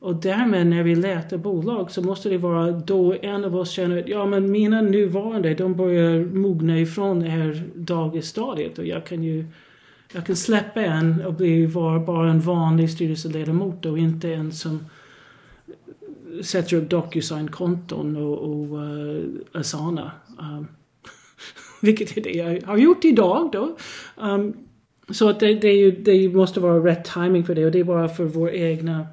Och 0.00 0.16
därmed 0.16 0.66
när 0.66 0.82
vi 0.82 0.94
letar 0.94 1.36
bolag 1.36 1.90
så 1.90 2.02
måste 2.02 2.28
det 2.28 2.38
vara 2.38 2.70
då 2.70 3.16
en 3.22 3.44
av 3.44 3.56
oss 3.56 3.70
känner 3.70 3.98
att 3.98 4.08
ja 4.08 4.26
men 4.26 4.50
mina 4.50 4.82
nuvarande 4.82 5.54
de 5.54 5.74
börjar 5.74 6.24
mogna 6.24 6.80
ifrån 6.80 7.20
det 7.20 7.28
här 7.28 7.62
dagisstadiet 7.74 8.78
och 8.78 8.86
jag 8.86 9.06
kan 9.06 9.22
ju 9.22 9.46
jag 10.12 10.26
kan 10.26 10.36
släppa 10.36 10.80
en 10.80 11.24
och 11.24 11.34
bli 11.34 11.66
var 11.66 11.98
bara 11.98 12.30
en 12.30 12.40
vanlig 12.40 12.90
styrelseledamot 12.90 13.86
och 13.86 13.98
inte 13.98 14.34
en 14.34 14.52
som 14.52 14.84
sätter 16.42 16.76
upp 16.76 16.90
DocuSign-konton 16.90 18.16
och, 18.16 18.38
och 18.38 18.78
uh, 18.78 19.24
Asana. 19.52 20.12
Um, 20.38 20.66
vilket 21.82 22.16
är 22.16 22.20
det 22.20 22.30
jag 22.30 22.62
har 22.66 22.76
gjort 22.76 23.04
idag 23.04 23.50
då. 23.52 23.76
Um, 24.16 24.56
så 25.10 25.28
att 25.28 25.40
det, 25.40 25.54
det, 25.54 25.72
ju, 25.72 25.90
det, 25.90 26.28
måste 26.28 26.60
vara 26.60 26.84
rätt 26.84 27.04
timing 27.04 27.44
för 27.44 27.54
det 27.54 27.66
och 27.66 27.72
det 27.72 27.80
är 27.80 27.84
bara 27.84 28.08
för 28.08 28.24
vår 28.24 28.50
egna 28.50 29.06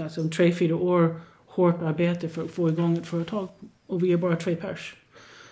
alltså 0.00 0.28
tre, 0.28 0.52
fyra 0.52 0.76
år 0.76 1.20
hårt 1.46 1.82
arbete 1.82 2.28
för 2.28 2.44
att 2.44 2.50
få 2.50 2.68
igång 2.68 2.96
ett 2.96 3.06
företag. 3.06 3.48
Och 3.86 4.04
vi 4.04 4.12
är 4.12 4.16
bara 4.16 4.36
tre 4.36 4.56
pers. 4.56 4.96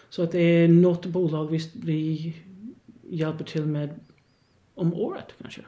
Så 0.09 0.23
att 0.23 0.33
det 0.33 0.41
är 0.41 0.69
något 0.69 1.07
bolag 1.07 1.51
vi, 1.51 1.71
vi 1.75 2.35
hjälper 3.03 3.45
till 3.45 3.67
med 3.67 4.01
om 4.75 4.95
året 4.95 5.35
kanske. 5.43 5.63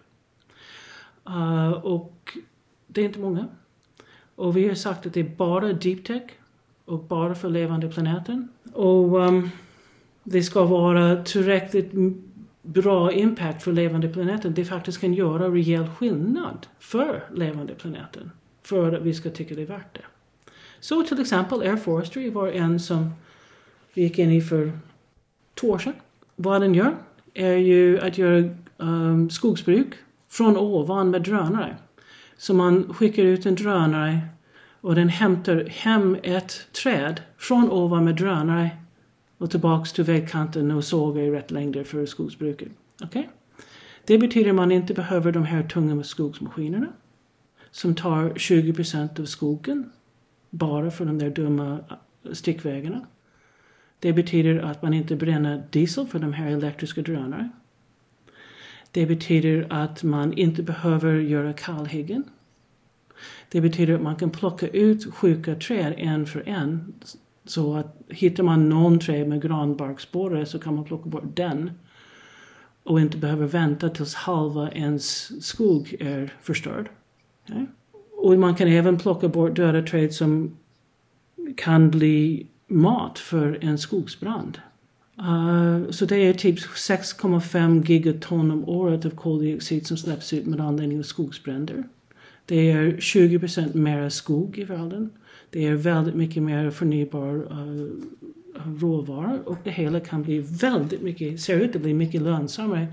Uh, 1.29 1.71
och 1.71 2.39
det 2.87 3.01
är 3.01 3.05
inte 3.05 3.19
många. 3.19 3.49
Och 4.35 4.57
vi 4.57 4.69
har 4.69 4.75
sagt 4.75 5.07
att 5.07 5.15
det 5.15 5.21
är 5.21 5.37
bara 5.37 5.73
deep 5.73 6.05
tech 6.05 6.23
och 6.85 6.99
bara 6.99 7.35
för 7.35 7.49
levande 7.49 7.89
planeten. 7.89 8.49
Och 8.73 9.19
um, 9.19 9.51
det 10.23 10.43
ska 10.43 10.65
vara 10.65 11.25
tillräckligt 11.25 11.93
bra 12.63 13.13
impact 13.13 13.63
för 13.63 13.73
levande 13.73 14.09
planeten. 14.09 14.55
Det 14.55 14.65
faktiskt 14.65 15.01
kan 15.01 15.15
göra 15.15 15.49
rejäl 15.49 15.87
skillnad 15.87 16.67
för 16.79 17.25
levande 17.35 17.75
planeten 17.75 18.31
för 18.69 18.93
att 18.93 19.03
vi 19.03 19.15
ska 19.15 19.31
tycka 19.31 19.55
det 19.55 19.63
är 19.63 19.67
värt 19.67 19.95
det. 19.95 20.05
Så 20.81 21.03
till 21.03 21.21
exempel 21.21 21.63
Air 21.63 21.77
Forestry 21.77 22.31
var 22.31 22.49
en 22.49 22.81
som 22.81 23.11
vi 23.95 24.03
gick 24.03 24.19
in 24.19 24.33
i 24.33 24.41
för 24.41 24.73
två 25.55 25.69
år 25.69 25.79
sedan. 25.79 25.93
Vad 26.37 26.61
den 26.61 26.75
gör 26.75 26.97
är 27.35 27.57
ju 27.57 28.01
att 28.01 28.19
göra 28.19 28.51
um, 28.77 29.31
skogsbruk 29.31 29.95
från 30.29 30.57
ovan 30.57 31.11
med 31.11 31.23
drönare. 31.23 31.77
Så 32.37 32.55
man 32.55 32.95
skickar 32.95 33.23
ut 33.23 33.47
en 33.47 33.55
drönare 33.55 34.21
och 34.81 34.95
den 34.95 35.09
hämtar 35.09 35.65
hem 35.71 36.17
ett 36.23 36.73
träd 36.83 37.21
från 37.39 37.71
ovan 37.71 38.05
med 38.05 38.17
drönare 38.17 38.71
och 39.39 39.51
tillbaks 39.51 39.93
till 39.93 40.05
vägkanten 40.05 40.71
och 40.71 40.85
sågar 40.85 41.23
i 41.23 41.31
rätt 41.31 41.51
längder 41.51 41.85
för 41.85 42.07
skogsbruket. 42.07 42.69
Okay? 43.05 43.25
Det 44.05 44.19
betyder 44.19 44.51
att 44.51 44.57
man 44.57 44.73
inte 44.73 44.95
behöver 44.95 45.33
de 45.33 45.45
här 45.45 45.63
tunga 45.63 46.03
skogsmaskinerna 46.03 46.87
som 47.71 47.95
tar 47.95 48.33
20 48.37 48.73
procent 48.73 49.21
av 49.21 49.25
skogen 49.25 49.91
bara 50.51 50.91
för 50.91 51.05
de 51.05 51.19
där 51.19 51.31
dumma 51.31 51.79
eh, 52.25 52.33
stickvägarna. 52.33 53.07
Det 54.01 54.13
betyder 54.13 54.59
att 54.59 54.83
man 54.83 54.95
inte 54.95 55.17
bränner 55.17 55.63
diesel 55.71 56.07
för 56.07 56.19
de 56.19 56.33
här 56.33 56.51
elektriska 56.51 57.03
drönarna. 57.03 57.51
Det 58.91 59.07
betyder 59.07 59.67
att 59.71 60.03
man 60.03 60.33
inte 60.33 60.63
behöver 60.63 61.15
göra 61.15 61.53
kalhyggen. 61.53 62.25
Det 63.49 63.61
betyder 63.61 63.95
att 63.95 64.03
man 64.03 64.17
kan 64.17 64.31
plocka 64.31 64.69
ut 64.69 65.15
sjuka 65.15 65.55
träd 65.55 65.95
en 65.97 66.27
för 66.27 66.49
en. 66.49 66.95
Så 67.45 67.77
att 67.77 67.97
hittar 68.09 68.43
man 68.43 68.69
någon 68.69 68.99
träd 68.99 69.29
med 69.29 69.43
granbarkborre 69.43 70.47
så 70.47 70.59
kan 70.59 70.75
man 70.75 70.85
plocka 70.85 71.09
bort 71.09 71.37
den. 71.37 71.71
Och 72.83 73.01
inte 73.01 73.19
behöver 73.19 73.47
vänta 73.47 73.89
tills 73.89 74.15
halva 74.15 74.71
ens 74.71 75.47
skog 75.47 75.97
är 76.01 76.33
förstörd. 76.41 76.89
Okay? 77.50 77.67
Och 78.12 78.38
man 78.38 78.55
kan 78.55 78.69
även 78.69 78.99
plocka 78.99 79.28
bort 79.28 79.57
döda 79.57 79.83
träd 79.83 80.14
som 80.14 80.57
kan 81.57 81.90
bli 81.90 82.47
mat 82.67 83.19
för 83.19 83.59
en 83.61 83.78
skogsbrand. 83.78 84.59
Uh, 85.21 85.90
så 85.90 86.05
det 86.05 86.17
är 86.17 86.33
typ 86.33 86.59
6,5 86.59 87.87
gigaton 87.87 88.50
om 88.50 88.69
året 88.69 89.07
av 89.07 89.11
koldioxid 89.11 89.87
som 89.87 89.97
släpps 89.97 90.33
ut 90.33 90.47
med 90.47 90.61
anledning 90.61 90.99
av 90.99 91.02
skogsbränder. 91.02 91.85
Det 92.47 92.71
är 92.71 93.00
20 93.00 93.38
procent 93.38 93.75
mer 93.75 94.09
skog 94.09 94.59
i 94.59 94.64
världen. 94.64 95.11
Det 95.50 95.67
är 95.67 95.75
väldigt 95.75 96.14
mycket 96.14 96.43
mer 96.43 96.71
förnybar 96.71 97.35
uh, 97.35 97.88
råvara 98.81 99.38
och 99.45 99.57
det 99.64 99.71
hela 99.71 100.00
kan 100.00 100.23
bli 100.23 100.38
väldigt 100.38 101.02
mycket, 101.02 101.40
ser 101.40 101.61
ut 101.61 101.76
att 101.76 101.83
bli 101.83 101.95
mycket 101.95 102.23
lönsammare 102.23 102.87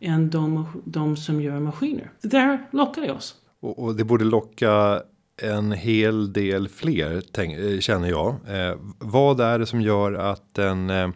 än 0.00 0.30
de, 0.30 0.66
de 0.84 1.16
som 1.16 1.40
gör 1.40 1.60
maskiner. 1.60 2.10
Det 2.20 2.28
där 2.28 2.66
lockar 2.70 3.12
oss. 3.12 3.34
Och, 3.60 3.84
och, 3.84 3.96
det 3.96 4.04
borde 4.04 4.24
locka 4.24 5.02
en 5.42 5.72
hel 5.72 6.32
del 6.32 6.68
fler 6.68 7.22
tänk, 7.32 7.58
eh, 7.58 7.78
känner 7.78 8.08
jag. 8.08 8.28
Eh, 8.28 8.76
vad 8.98 9.40
är 9.40 9.58
det 9.58 9.66
som 9.66 9.80
gör 9.80 10.12
att 10.12 10.58
en 10.58 10.90
eh, 10.90 11.08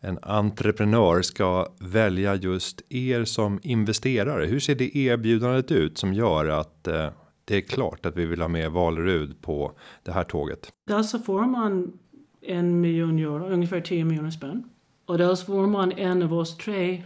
en 0.00 0.18
entreprenör 0.22 1.22
ska 1.22 1.68
välja 1.78 2.34
just 2.34 2.82
er 2.88 3.24
som 3.24 3.60
investerare? 3.62 4.46
Hur 4.46 4.60
ser 4.60 4.74
det 4.74 4.96
erbjudandet 4.96 5.72
ut 5.72 5.98
som 5.98 6.14
gör 6.14 6.48
att 6.48 6.88
eh, 6.88 7.08
det 7.44 7.56
är 7.56 7.60
klart 7.60 8.06
att 8.06 8.16
vi 8.16 8.26
vill 8.26 8.40
ha 8.40 8.48
med 8.48 8.72
Valerud 8.72 9.42
på 9.42 9.72
det 10.02 10.12
här 10.12 10.24
tåget? 10.24 10.68
Dels 10.86 11.10
så 11.10 11.18
får 11.18 11.42
man 11.42 11.98
en 12.42 12.80
miljon 12.80 13.18
euro, 13.18 13.46
ungefär 13.46 13.80
10 13.80 14.04
miljoner 14.04 14.30
spänn. 14.30 14.64
Och 15.06 15.18
dels 15.18 15.46
får 15.46 15.66
man 15.66 15.92
en 15.92 16.22
av 16.22 16.34
oss 16.34 16.56
tre 16.56 17.02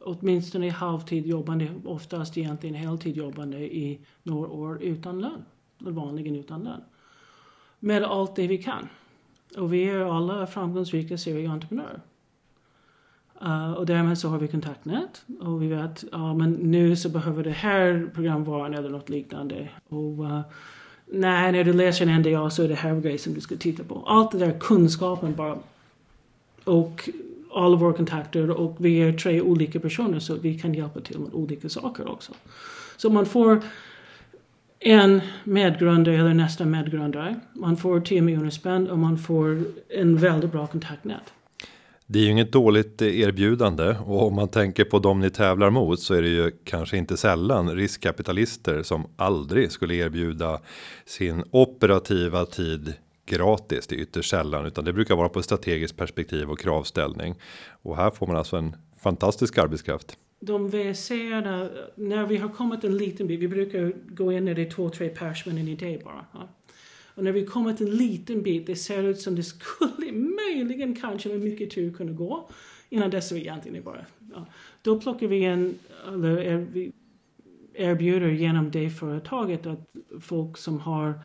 åtminstone 0.00 0.70
halvtid 0.70 1.26
jobbande, 1.26 1.68
oftast 1.84 2.38
egentligen 2.38 2.74
heltid 2.74 3.16
jobbande 3.16 3.58
i 3.58 3.98
några 4.22 4.50
år 4.50 4.82
utan 4.82 5.20
lön. 5.20 5.44
Vanligen 5.78 6.36
utan 6.36 6.64
lön. 6.64 6.80
Med 7.78 8.04
allt 8.04 8.36
det 8.36 8.46
vi 8.46 8.58
kan. 8.58 8.88
Och 9.56 9.72
vi 9.72 9.84
är 9.84 10.16
alla 10.16 10.46
framgångsrika 10.46 11.18
serieentreprenörer. 11.18 12.00
Uh, 13.42 13.64
eh, 13.64 13.72
och 13.72 13.86
därmed 13.86 14.18
så 14.18 14.28
har 14.28 14.38
vi 14.38 14.48
kontaktnät 14.48 15.22
och 15.40 15.62
vi 15.62 15.66
vet 15.66 16.04
att 16.12 16.36
men 16.36 16.52
nu 16.52 16.96
så 16.96 17.08
behöver 17.08 17.44
det 17.44 17.50
här 17.50 18.10
programvaran 18.14 18.74
eller 18.74 18.88
något 18.88 19.08
liknande. 19.08 19.68
Och 19.88 20.18
uh, 20.18 20.40
nej, 21.06 21.52
när 21.52 21.64
du 21.64 21.72
läser 21.72 22.06
en 22.06 22.20
NDA 22.20 22.50
så 22.50 22.62
är 22.62 22.68
det 22.68 22.74
här 22.74 23.00
grejer 23.00 23.18
som 23.18 23.34
du 23.34 23.40
ska 23.40 23.56
titta 23.56 23.84
på. 23.84 24.04
Allt 24.06 24.30
det 24.30 24.38
där 24.38 24.58
kunskapen 24.60 25.34
bara. 25.34 25.58
Och 26.64 27.10
alla 27.52 27.76
våra 27.76 27.92
kontakter 27.92 28.50
och 28.50 28.76
vi 28.78 28.98
är 28.98 29.12
tre 29.12 29.40
olika 29.40 29.80
personer 29.80 30.18
så 30.18 30.34
vi 30.34 30.58
kan 30.58 30.74
hjälpa 30.74 31.00
till 31.00 31.18
med 31.18 31.34
olika 31.34 31.68
saker 31.68 32.10
också. 32.12 32.32
Så 32.96 33.10
man 33.10 33.26
får 33.26 33.62
en 34.78 35.20
medgrundare 35.44 36.16
eller 36.16 36.34
nästa 36.34 36.64
medgrundare. 36.64 37.40
Man 37.52 37.76
får 37.76 38.00
10 38.00 38.22
miljoner 38.22 38.50
spänn 38.50 38.90
och 38.90 38.98
man 38.98 39.18
får 39.18 39.62
en 39.88 40.16
väldigt 40.16 40.52
bra 40.52 40.66
kontaktnät. 40.66 41.32
Det 42.06 42.18
är 42.18 42.22
ju 42.22 42.30
inget 42.30 42.52
dåligt 42.52 43.02
erbjudande 43.02 43.96
och 44.06 44.26
om 44.26 44.34
man 44.34 44.48
tänker 44.48 44.84
på 44.84 44.98
dem 44.98 45.20
ni 45.20 45.30
tävlar 45.30 45.70
mot 45.70 46.00
så 46.00 46.14
är 46.14 46.22
det 46.22 46.28
ju 46.28 46.50
kanske 46.64 46.96
inte 46.96 47.16
sällan 47.16 47.76
riskkapitalister 47.76 48.82
som 48.82 49.06
aldrig 49.16 49.72
skulle 49.72 49.94
erbjuda 49.94 50.60
sin 51.06 51.44
operativa 51.50 52.44
tid 52.44 52.94
gratis. 53.26 53.86
Det 53.86 53.94
är 53.94 53.98
ytterst 53.98 54.30
sällan 54.30 54.66
utan 54.66 54.84
det 54.84 54.92
brukar 54.92 55.16
vara 55.16 55.28
på 55.28 55.42
strategiskt 55.42 55.96
perspektiv 55.96 56.50
och 56.50 56.58
kravställning 56.58 57.34
och 57.82 57.96
här 57.96 58.10
får 58.10 58.26
man 58.26 58.36
alltså 58.36 58.56
en 58.56 58.76
fantastisk 59.02 59.58
arbetskraft. 59.58 60.18
De 60.40 60.68
VC 60.68 61.10
när 61.94 62.26
vi 62.26 62.36
har 62.36 62.48
kommit 62.48 62.84
en 62.84 62.96
liten 62.96 63.26
bit. 63.26 63.40
Vi 63.40 63.48
brukar 63.48 63.92
gå 64.14 64.32
in 64.32 64.44
när 64.44 64.54
det 64.54 64.62
är 64.62 64.70
två, 64.70 64.88
tre 64.88 65.08
pers 65.08 65.46
med 65.46 65.58
en 65.58 65.68
idé 65.68 66.00
bara. 66.04 66.26
Ja. 66.32 66.48
Och 67.14 67.24
när 67.24 67.32
vi 67.32 67.46
kommit 67.46 67.80
en 67.80 67.96
liten 67.96 68.42
bit, 68.42 68.66
det 68.66 68.76
ser 68.76 69.02
ut 69.02 69.20
som 69.20 69.36
det 69.36 69.42
skulle 69.42 70.12
möjligen 70.12 70.96
kanske 70.96 71.28
med 71.28 71.40
mycket 71.40 71.70
tur 71.70 71.92
kunna 71.92 72.12
gå. 72.12 72.48
Innan 72.88 73.10
dess 73.10 73.30
är 73.30 73.34
vi 73.34 73.40
egentligen 73.40 73.84
bara, 73.84 74.04
ja. 74.34 74.46
Då 74.82 75.00
plockar 75.00 75.26
vi 75.26 75.36
in, 75.36 75.78
eller 76.08 76.66
vi 76.72 76.92
erbjuder 77.74 78.28
genom 78.28 78.70
det 78.70 78.90
företaget 78.90 79.66
att 79.66 79.92
folk 80.20 80.58
som 80.58 80.80
har 80.80 81.20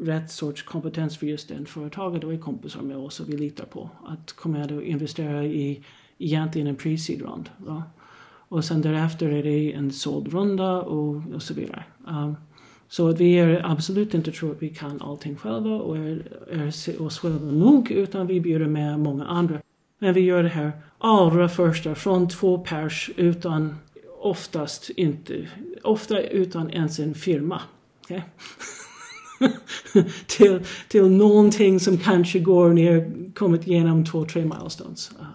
rätt 0.00 0.30
sorts 0.30 0.62
kompetens 0.62 1.18
för 1.18 1.26
just 1.26 1.48
den 1.48 1.66
företaget 1.66 2.24
och 2.24 2.32
är 2.32 2.38
kompisar 2.38 2.82
med 2.82 2.96
oss 2.96 3.20
och 3.20 3.28
vi 3.28 3.36
litar 3.36 3.64
på 3.64 3.90
att 4.06 4.32
komma 4.32 4.64
och 4.64 4.82
investera 4.82 5.44
i 5.44 5.84
egentligen 6.18 6.68
en 6.68 6.76
pre-seed 6.76 7.44
Och 8.48 8.64
sen 8.64 8.82
därefter 8.82 9.28
är 9.28 9.42
det 9.42 9.72
en 9.72 9.92
såld 9.92 10.32
runda 10.32 10.82
och, 10.82 11.22
och 11.34 11.42
så 11.42 11.54
vidare. 11.54 11.84
Um, 12.08 12.36
så 12.88 13.08
att 13.08 13.20
vi 13.20 13.34
är 13.34 13.70
absolut 13.70 14.14
inte 14.14 14.32
tror 14.32 14.52
att 14.52 14.62
vi 14.62 14.68
kan 14.68 15.02
allting 15.02 15.36
själva 15.36 15.70
och 15.70 15.96
är, 15.96 16.22
är 16.50 17.02
oss 17.02 17.18
själva 17.18 17.52
nog 17.52 17.90
utan 17.90 18.26
vi 18.26 18.40
bjuder 18.40 18.66
med 18.66 19.00
många 19.00 19.24
andra. 19.24 19.58
Men 19.98 20.14
vi 20.14 20.20
gör 20.20 20.42
det 20.42 20.48
här 20.48 20.72
allra 20.98 21.48
första 21.48 21.94
från 21.94 22.28
två 22.28 22.58
pers 22.58 23.10
utan 23.16 23.74
oftast 24.20 24.90
inte, 24.90 25.48
ofta 25.82 26.20
utan 26.20 26.70
ens 26.70 26.98
en 26.98 27.14
firma. 27.14 27.62
Okay? 28.02 28.20
till, 30.26 30.60
till 30.88 31.10
någonting 31.10 31.80
som 31.80 31.98
kanske 31.98 32.38
går 32.38 32.72
ner, 32.72 33.12
kommit 33.34 33.66
igenom 33.66 34.04
två, 34.04 34.24
tre 34.24 34.44
milestones. 34.44 35.10
Uh, 35.20 35.26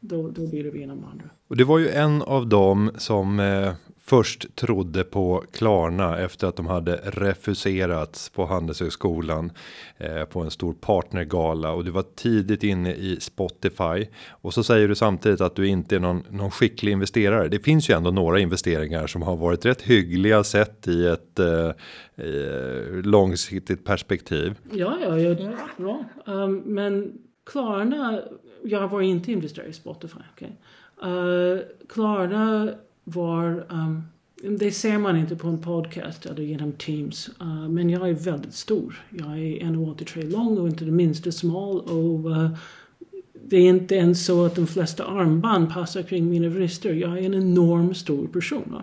då, 0.00 0.28
då 0.28 0.46
blir 0.46 0.64
det 0.64 0.78
inom 0.78 1.04
andra. 1.04 1.24
Och 1.48 1.56
det 1.56 1.64
var 1.64 1.78
ju 1.78 1.88
en 1.88 2.22
av 2.22 2.46
dem 2.46 2.90
som 2.98 3.40
eh, 3.40 3.72
först 4.12 4.56
trodde 4.56 5.04
på 5.04 5.44
Klarna 5.52 6.18
efter 6.18 6.46
att 6.46 6.56
de 6.56 6.66
hade 6.66 6.96
refuserats 6.96 8.28
på 8.28 8.46
Handelshögskolan 8.46 9.52
eh, 9.98 10.24
på 10.24 10.40
en 10.40 10.50
stor 10.50 10.72
partnergala 10.72 11.72
och 11.72 11.84
du 11.84 11.90
var 11.90 12.04
tidigt 12.16 12.62
inne 12.62 12.94
i 12.94 13.20
Spotify 13.20 14.06
och 14.30 14.54
så 14.54 14.62
säger 14.62 14.88
du 14.88 14.94
samtidigt 14.94 15.40
att 15.40 15.56
du 15.56 15.68
inte 15.68 15.96
är 15.96 16.00
någon, 16.00 16.22
någon 16.30 16.50
skicklig 16.50 16.92
investerare. 16.92 17.48
Det 17.48 17.58
finns 17.58 17.90
ju 17.90 17.96
ändå 17.96 18.10
några 18.10 18.40
investeringar 18.40 19.06
som 19.06 19.22
har 19.22 19.36
varit 19.36 19.66
rätt 19.66 19.82
hyggliga 19.82 20.44
sett 20.44 20.88
i 20.88 21.06
ett 21.06 21.38
eh, 21.38 21.68
eh 22.16 23.02
långsiktigt 23.04 23.84
perspektiv. 23.84 24.54
Ja, 24.72 24.98
ja, 25.02 25.18
ja 25.18 25.34
det 25.34 25.42
är 25.42 25.56
bra. 25.76 26.04
Um, 26.24 26.56
men 26.56 27.12
Klarna, 27.46 28.20
jag 28.64 28.88
var 28.88 29.00
inte 29.00 29.32
investerare 29.32 29.68
i 29.68 29.72
Spotify. 29.72 30.20
Okay? 30.36 30.48
Uh, 31.04 31.58
ehm, 31.58 31.64
Klarna 31.88 32.72
var, 33.04 33.66
um, 33.70 34.02
det 34.58 34.72
ser 34.72 34.98
man 34.98 35.16
inte 35.16 35.36
på 35.36 35.48
en 35.48 35.58
podcast 35.58 36.26
eller 36.26 36.42
genom 36.42 36.72
Teams. 36.72 37.30
Uh, 37.42 37.68
men 37.68 37.90
jag 37.90 38.08
är 38.08 38.14
väldigt 38.14 38.54
stor. 38.54 39.04
Jag 39.10 39.30
är 39.30 39.60
1,83 39.60 40.30
lång 40.30 40.58
och 40.58 40.68
inte 40.68 40.84
det 40.84 40.90
minsta 40.90 41.32
smal. 41.32 41.80
Och 41.80 42.30
uh, 42.30 42.56
det 43.44 43.56
är 43.56 43.68
inte 43.68 43.94
ens 43.94 44.26
så 44.26 44.44
att 44.44 44.54
de 44.54 44.66
flesta 44.66 45.04
armband 45.04 45.72
passar 45.72 46.02
kring 46.02 46.30
mina 46.30 46.48
vrister. 46.48 46.94
Jag 46.94 47.18
är 47.18 47.22
en 47.22 47.34
enorm 47.34 47.94
stor 47.94 48.26
person. 48.26 48.82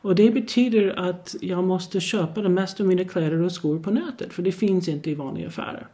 Och 0.00 0.14
det 0.14 0.30
betyder 0.30 0.98
att 0.98 1.36
jag 1.40 1.64
måste 1.64 2.00
köpa 2.00 2.42
det 2.42 2.48
mesta 2.48 2.82
av 2.82 2.88
mina 2.88 3.04
kläder 3.04 3.42
och 3.42 3.52
skor 3.52 3.78
på 3.78 3.90
nätet. 3.90 4.32
För 4.32 4.42
det 4.42 4.52
finns 4.52 4.88
inte 4.88 5.10
i 5.10 5.14
vanliga 5.14 5.48
affärer. 5.48 5.86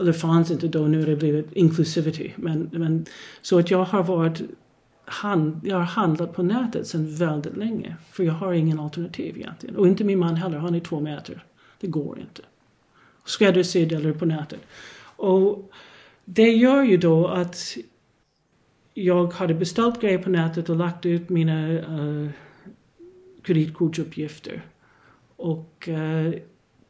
Eller 0.00 0.12
fanns 0.12 0.50
inte 0.50 0.68
då, 0.68 0.86
nu 0.86 1.00
har 1.00 1.06
det 1.06 1.16
blivit 1.16 1.52
inclusivity. 1.52 2.32
Men, 2.36 2.70
men, 2.72 3.06
så 3.42 3.58
att 3.58 3.70
jag 3.70 3.84
har 3.84 4.02
varit 4.02 4.42
hand, 5.04 5.60
jag 5.64 5.76
har 5.76 5.84
handlat 5.84 6.34
på 6.34 6.42
nätet 6.42 6.86
sedan 6.86 7.14
väldigt 7.14 7.56
länge. 7.56 7.96
För 8.10 8.24
jag 8.24 8.32
har 8.32 8.52
ingen 8.52 8.80
alternativ 8.80 9.36
egentligen. 9.36 9.76
Och 9.76 9.86
inte 9.86 10.04
min 10.04 10.18
man 10.18 10.36
heller, 10.36 10.58
han 10.58 10.74
är 10.74 10.80
två 10.80 11.00
meter. 11.00 11.44
Det 11.80 11.86
går 11.86 12.18
inte. 12.18 12.42
Skräddarsydd 13.24 13.92
eller 13.92 14.12
på 14.12 14.26
nätet. 14.26 14.60
Och 15.16 15.70
det 16.24 16.50
gör 16.50 16.82
ju 16.82 16.96
då 16.96 17.28
att 17.28 17.76
jag 18.94 19.32
hade 19.32 19.54
beställt 19.54 20.00
grejer 20.00 20.18
på 20.18 20.30
nätet 20.30 20.68
och 20.68 20.76
lagt 20.76 21.06
ut 21.06 21.28
mina 21.28 21.68
uh, 21.68 22.30
kreditkortsuppgifter. 23.42 24.62
Och 25.36 25.88
uh, 25.88 26.32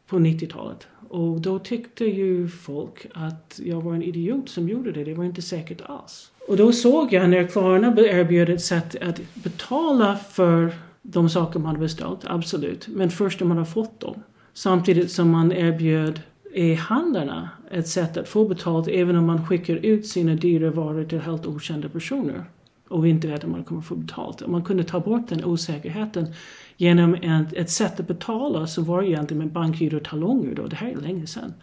på 0.07 0.19
90-talet. 0.19 0.89
Och 1.13 1.41
då 1.41 1.59
tyckte 1.59 2.05
ju 2.05 2.49
folk 2.49 3.07
att 3.15 3.61
jag 3.65 3.81
var 3.81 3.95
en 3.95 4.03
idiot 4.03 4.49
som 4.49 4.69
gjorde 4.69 4.93
det. 4.93 5.05
Det 5.05 5.15
var 5.15 5.25
inte 5.25 5.43
säkert 5.43 5.81
alls. 5.87 6.31
Och 6.49 6.57
då 6.57 6.73
såg 6.73 7.13
jag 7.13 7.31
när 7.31 7.47
Klarna 7.47 8.01
erbjöd 8.01 8.49
ett 8.49 8.63
sätt 8.63 9.03
att 9.03 9.21
betala 9.35 10.17
för 10.17 10.75
de 11.03 11.29
saker 11.29 11.61
man 11.61 11.81
beställt, 11.81 12.21
absolut. 12.25 12.89
Men 12.89 13.11
först 13.11 13.41
när 13.41 13.47
man 13.47 13.59
har 13.59 13.65
fått 13.65 14.01
dem. 14.01 14.23
Samtidigt 14.53 15.11
som 15.11 15.31
man 15.31 15.53
erbjöd 15.53 16.21
e-handlarna 16.55 17.51
ett 17.71 17.89
sätt 17.89 18.17
att 18.17 18.29
få 18.29 18.49
betalt 18.49 18.89
även 18.89 19.17
om 19.17 19.27
man 19.27 19.47
skickar 19.47 19.77
ut 19.77 20.07
sina 20.07 20.35
dyra 20.35 20.71
varor 20.71 21.05
till 21.05 21.21
helt 21.21 21.47
okända 21.47 21.89
personer 21.89 22.45
och 22.93 23.05
vi 23.05 23.11
inte 23.11 23.29
vet 23.29 23.45
om 23.45 23.51
man 23.51 23.65
kommer 23.65 23.81
få 23.81 23.95
betalt. 23.95 24.43
Om 24.43 24.53
man 24.53 24.65
kunde 24.65 24.85
ta 24.85 25.01
bort 25.01 25.29
den 25.29 25.45
osäkerheten 25.45 26.35
genom 26.77 27.15
ett, 27.15 27.53
ett 27.53 27.71
sätt 27.71 28.01
att 28.01 28.07
betala 28.07 28.67
som 28.67 28.85
var 28.85 29.03
egentligen 29.03 29.39
med 29.39 29.53
bankgiro 29.53 29.97
och 29.97 30.05
talonger 30.05 30.55
då, 30.55 30.67
det 30.67 30.77
här 30.77 30.89
är 30.89 30.97
länge 30.97 31.27
sedan. 31.27 31.55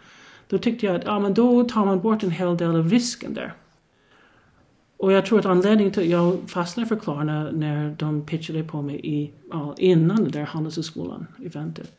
Då 0.48 0.58
tyckte 0.58 0.86
jag 0.86 0.96
att 0.96 1.04
ja, 1.04 1.18
men 1.18 1.34
då 1.34 1.64
tar 1.64 1.84
man 1.84 2.00
bort 2.00 2.22
en 2.22 2.30
hel 2.30 2.56
del 2.56 2.76
av 2.76 2.88
risken 2.88 3.34
där. 3.34 3.54
Och 4.96 5.12
jag 5.12 5.26
tror 5.26 5.38
att 5.38 5.46
anledningen 5.46 5.92
till 5.92 6.02
att 6.02 6.08
jag 6.08 6.38
fastnade 6.50 6.88
för 6.88 6.96
Klarna 6.96 7.50
när 7.50 7.96
de 7.98 8.26
pitchade 8.26 8.64
på 8.64 8.82
mig 8.82 9.00
i, 9.02 9.32
ja, 9.50 9.74
innan 9.78 10.24
det 10.24 10.30
där 10.30 10.42
Handelshögskolan 10.42 11.26
eventet 11.44 11.92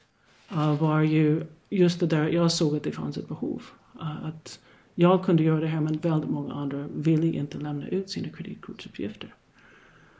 uh, 0.51 0.81
var 0.81 1.01
ju 1.01 1.45
just 1.69 1.99
det 1.99 2.05
där, 2.05 2.27
jag 2.27 2.51
såg 2.51 2.75
att 2.75 2.83
det 2.83 2.91
fanns 2.91 3.17
ett 3.17 3.27
behov. 3.27 3.61
Uh, 4.01 4.25
att 4.25 4.59
jag 4.95 5.25
kunde 5.25 5.43
göra 5.43 5.59
det 5.59 5.67
här 5.67 5.81
men 5.81 5.97
väldigt 5.97 6.29
många 6.29 6.53
andra 6.53 6.87
ville 6.95 7.27
inte 7.27 7.57
lämna 7.57 7.87
ut 7.87 8.09
sina 8.09 8.29
kreditkortsuppgifter. 8.29 9.35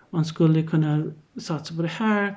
Man 0.10 0.26
skulle 0.26 0.64
kunna 0.64 1.04
satsa 1.36 1.76
på 1.76 1.82
det 1.82 1.88
här, 1.88 2.36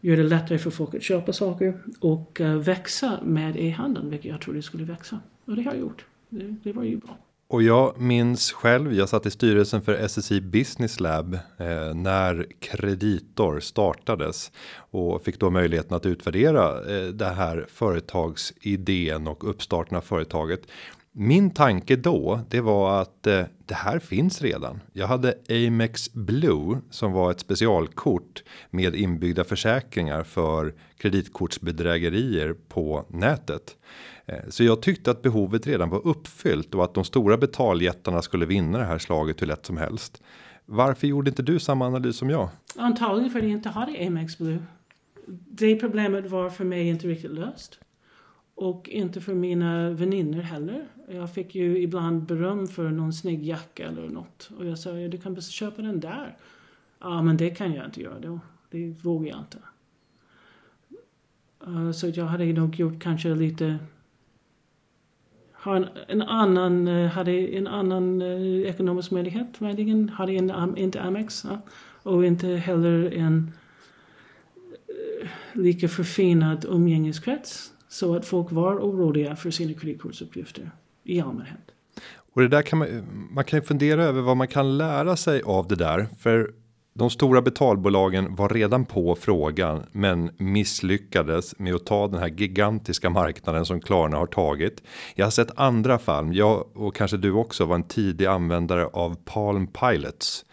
göra 0.00 0.16
det 0.16 0.28
lättare 0.28 0.58
för 0.58 0.70
folk 0.70 0.94
att 0.94 1.02
köpa 1.02 1.32
saker 1.32 1.78
och 2.00 2.40
eh, 2.40 2.56
växa 2.56 3.18
med 3.24 3.56
e-handeln, 3.56 4.10
vilket 4.10 4.30
jag 4.30 4.40
trodde 4.40 4.62
skulle 4.62 4.84
växa. 4.84 5.20
Och 5.44 5.56
det 5.56 5.62
har 5.62 5.72
jag 5.72 5.80
gjort. 5.80 6.04
Det, 6.28 6.54
det 6.62 6.72
var 6.72 6.84
ju 6.84 6.96
bra. 6.96 7.18
Och 7.50 7.62
jag 7.62 8.00
minns 8.00 8.52
själv, 8.52 8.94
jag 8.94 9.08
satt 9.08 9.26
i 9.26 9.30
styrelsen 9.30 9.82
för 9.82 10.08
SSI 10.08 10.40
Business 10.40 11.00
Lab 11.00 11.34
eh, 11.34 11.94
när 11.94 12.46
Kreditor 12.58 13.60
startades 13.60 14.52
och 14.76 15.22
fick 15.22 15.40
då 15.40 15.50
möjligheten 15.50 15.96
att 15.96 16.06
utvärdera 16.06 16.96
eh, 16.96 17.08
det 17.08 17.28
här 17.28 17.66
företagsidén 17.68 19.26
och 19.26 19.50
uppstarten 19.50 19.96
av 19.96 20.00
företaget. 20.00 20.60
Min 21.12 21.50
tanke 21.50 21.96
då, 21.96 22.40
det 22.48 22.60
var 22.60 23.00
att 23.00 23.26
eh, 23.26 23.44
det 23.66 23.74
här 23.74 23.98
finns 23.98 24.42
redan. 24.42 24.80
Jag 24.92 25.06
hade 25.06 25.34
Amex 25.48 26.12
Blue 26.12 26.78
som 26.90 27.12
var 27.12 27.30
ett 27.30 27.40
specialkort 27.40 28.42
med 28.70 28.94
inbyggda 28.94 29.44
försäkringar 29.44 30.22
för 30.22 30.74
kreditkortsbedrägerier 30.96 32.54
på 32.68 33.04
nätet. 33.08 33.76
Eh, 34.26 34.38
så 34.48 34.64
jag 34.64 34.82
tyckte 34.82 35.10
att 35.10 35.22
behovet 35.22 35.66
redan 35.66 35.90
var 35.90 36.06
uppfyllt 36.06 36.74
och 36.74 36.84
att 36.84 36.94
de 36.94 37.04
stora 37.04 37.36
betaljättarna 37.36 38.22
skulle 38.22 38.46
vinna 38.46 38.78
det 38.78 38.84
här 38.84 38.98
slaget 38.98 39.42
hur 39.42 39.46
lätt 39.46 39.66
som 39.66 39.76
helst. 39.76 40.22
Varför 40.66 41.06
gjorde 41.06 41.30
inte 41.30 41.42
du 41.42 41.58
samma 41.58 41.86
analys 41.86 42.16
som 42.16 42.30
jag? 42.30 42.48
Antagligen 42.76 43.30
för 43.30 43.38
att 43.38 43.44
jag 43.44 43.52
inte 43.52 43.68
hade 43.68 44.06
Amex 44.06 44.38
Blue. 44.38 44.62
Det 45.50 45.76
problemet 45.76 46.30
var 46.30 46.50
för 46.50 46.64
mig 46.64 46.88
inte 46.88 47.06
riktigt 47.06 47.30
löst. 47.30 47.78
Och 48.60 48.88
inte 48.88 49.20
för 49.20 49.34
mina 49.34 49.90
vänner 49.90 50.42
heller. 50.42 50.86
Jag 51.08 51.34
fick 51.34 51.54
ju 51.54 51.78
ibland 51.78 52.22
beröm 52.22 52.66
för 52.66 52.90
någon 52.90 53.12
snygg 53.12 53.46
jacka 53.46 53.88
eller 53.88 54.08
något. 54.08 54.50
Och 54.58 54.66
jag 54.66 54.78
sa, 54.78 54.98
ja, 54.98 55.08
du 55.08 55.18
kan 55.18 55.34
bara 55.34 55.40
köpa 55.40 55.82
den 55.82 56.00
där. 56.00 56.36
Ja, 56.98 57.22
men 57.22 57.36
det 57.36 57.50
kan 57.50 57.72
jag 57.72 57.84
inte 57.84 58.00
göra 58.00 58.18
då. 58.18 58.40
Det 58.70 58.94
vågar 59.02 59.30
jag 59.30 59.38
inte. 59.38 59.58
Uh, 61.66 61.92
så 61.92 62.08
jag 62.08 62.24
hade 62.24 62.52
nog 62.52 62.80
gjort 62.80 63.02
kanske 63.02 63.34
lite 63.34 63.78
har 65.52 65.76
en, 65.76 65.86
en 66.08 66.22
annan, 66.22 66.88
uh, 66.88 67.08
hade 67.08 67.32
en 67.32 67.66
annan 67.66 68.22
uh, 68.22 68.68
ekonomisk 68.68 69.10
möjlighet 69.10 69.60
möjligen. 69.60 70.08
Hade 70.08 70.32
en, 70.32 70.50
um, 70.50 70.76
inte 70.76 71.00
Amex. 71.00 71.46
Och 72.02 72.24
inte 72.26 72.46
heller 72.46 73.12
en 73.14 73.52
lika 75.52 75.88
förfinad 75.88 76.64
umgängeskrets. 76.68 77.72
Så 77.90 78.14
att 78.14 78.26
folk 78.26 78.52
var 78.52 78.78
oroliga 78.78 79.36
för 79.36 79.50
sina 79.50 79.80
kreditkortsuppgifter 79.80 80.70
i 81.04 81.20
allmänhet. 81.20 81.60
Och 82.32 82.40
det 82.40 82.48
där 82.48 82.62
kan 82.62 82.78
man, 82.78 82.88
man 83.30 83.44
kan 83.44 83.58
ju 83.58 83.62
fundera 83.62 84.04
över 84.04 84.20
vad 84.20 84.36
man 84.36 84.48
kan 84.48 84.78
lära 84.78 85.16
sig 85.16 85.42
av 85.42 85.68
det 85.68 85.76
där. 85.76 86.06
För 86.18 86.52
de 86.94 87.10
stora 87.10 87.42
betalbolagen 87.42 88.34
var 88.34 88.48
redan 88.48 88.84
på 88.84 89.14
frågan 89.14 89.86
men 89.92 90.30
misslyckades 90.36 91.58
med 91.58 91.74
att 91.74 91.86
ta 91.86 92.08
den 92.08 92.20
här 92.20 92.28
gigantiska 92.28 93.10
marknaden 93.10 93.66
som 93.66 93.80
Klarna 93.80 94.16
har 94.16 94.26
tagit. 94.26 94.82
Jag 95.14 95.26
har 95.26 95.30
sett 95.30 95.58
andra 95.58 95.98
fall. 95.98 96.36
Jag 96.36 96.76
och 96.76 96.94
kanske 96.94 97.16
du 97.16 97.32
också 97.32 97.64
var 97.64 97.74
en 97.74 97.82
tidig 97.82 98.26
användare 98.26 98.86
av 98.86 99.16
Palm 99.24 99.66
Pilots 99.66 100.44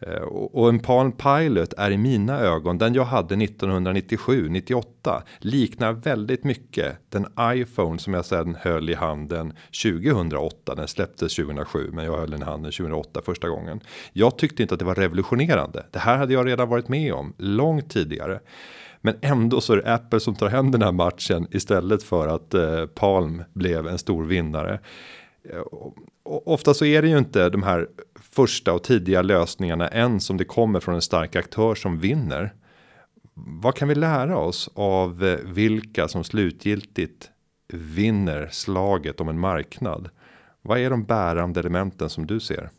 Eh, 0.00 0.22
och 0.22 0.68
en 0.68 0.78
Palm 0.78 1.12
Pilot 1.12 1.72
är 1.72 1.90
i 1.90 1.98
mina 1.98 2.40
ögon 2.40 2.78
den 2.78 2.94
jag 2.94 3.04
hade 3.04 3.34
1997 3.44 4.48
98 4.48 5.22
liknar 5.38 5.92
väldigt 5.92 6.44
mycket 6.44 6.96
den 7.08 7.26
iPhone 7.40 7.98
som 7.98 8.14
jag 8.14 8.24
sedan 8.24 8.56
höll 8.60 8.90
i 8.90 8.94
handen 8.94 9.52
2008. 9.82 10.74
Den 10.74 10.88
släpptes 10.88 11.36
2007, 11.36 11.90
men 11.92 12.04
jag 12.04 12.18
höll 12.18 12.30
den 12.30 12.42
i 12.42 12.44
handen 12.44 12.72
2008 12.72 13.22
första 13.24 13.48
gången. 13.48 13.80
Jag 14.12 14.38
tyckte 14.38 14.62
inte 14.62 14.74
att 14.74 14.78
det 14.78 14.84
var 14.84 14.94
revolutionerande. 14.94 15.86
Det 15.90 15.98
här 15.98 16.16
hade 16.16 16.34
jag 16.34 16.46
redan 16.46 16.68
varit 16.68 16.88
med 16.88 17.12
om 17.12 17.34
långt 17.38 17.90
tidigare. 17.90 18.40
Men 19.00 19.14
ändå 19.20 19.60
så 19.60 19.72
är 19.72 19.76
det 19.76 19.94
Apple 19.94 20.20
som 20.20 20.34
tar 20.34 20.48
hem 20.48 20.70
den 20.70 20.82
här 20.82 20.92
matchen 20.92 21.46
istället 21.50 22.02
för 22.02 22.28
att 22.28 22.54
eh, 22.54 22.86
Palm 22.86 23.44
blev 23.52 23.86
en 23.86 23.98
stor 23.98 24.24
vinnare. 24.24 24.80
Eh, 25.52 25.60
och 26.22 26.52
ofta 26.52 26.74
så 26.74 26.84
är 26.84 27.02
det 27.02 27.08
ju 27.08 27.18
inte 27.18 27.48
de 27.48 27.62
här 27.62 27.88
första 28.38 28.72
och 28.72 28.82
tidiga 28.82 29.22
lösningarna 29.22 29.88
än 29.88 30.20
som 30.20 30.36
det 30.36 30.44
kommer 30.44 30.80
från 30.80 30.94
en 30.94 31.02
stark 31.02 31.36
aktör 31.36 31.74
som 31.74 31.98
vinner. 31.98 32.54
Vad 33.34 33.74
kan 33.74 33.88
vi 33.88 33.94
lära 33.94 34.38
oss 34.38 34.70
av 34.74 35.24
eh, 35.24 35.38
vilka 35.44 36.08
som 36.08 36.24
slutgiltigt 36.24 37.30
vinner 37.72 38.48
slaget 38.52 39.20
om 39.20 39.28
en 39.28 39.38
marknad? 39.38 40.10
Vad 40.62 40.78
är 40.78 40.90
de 40.90 41.04
bärande 41.04 41.60
elementen 41.60 42.10
som 42.10 42.26
du 42.26 42.40
ser? 42.40 42.70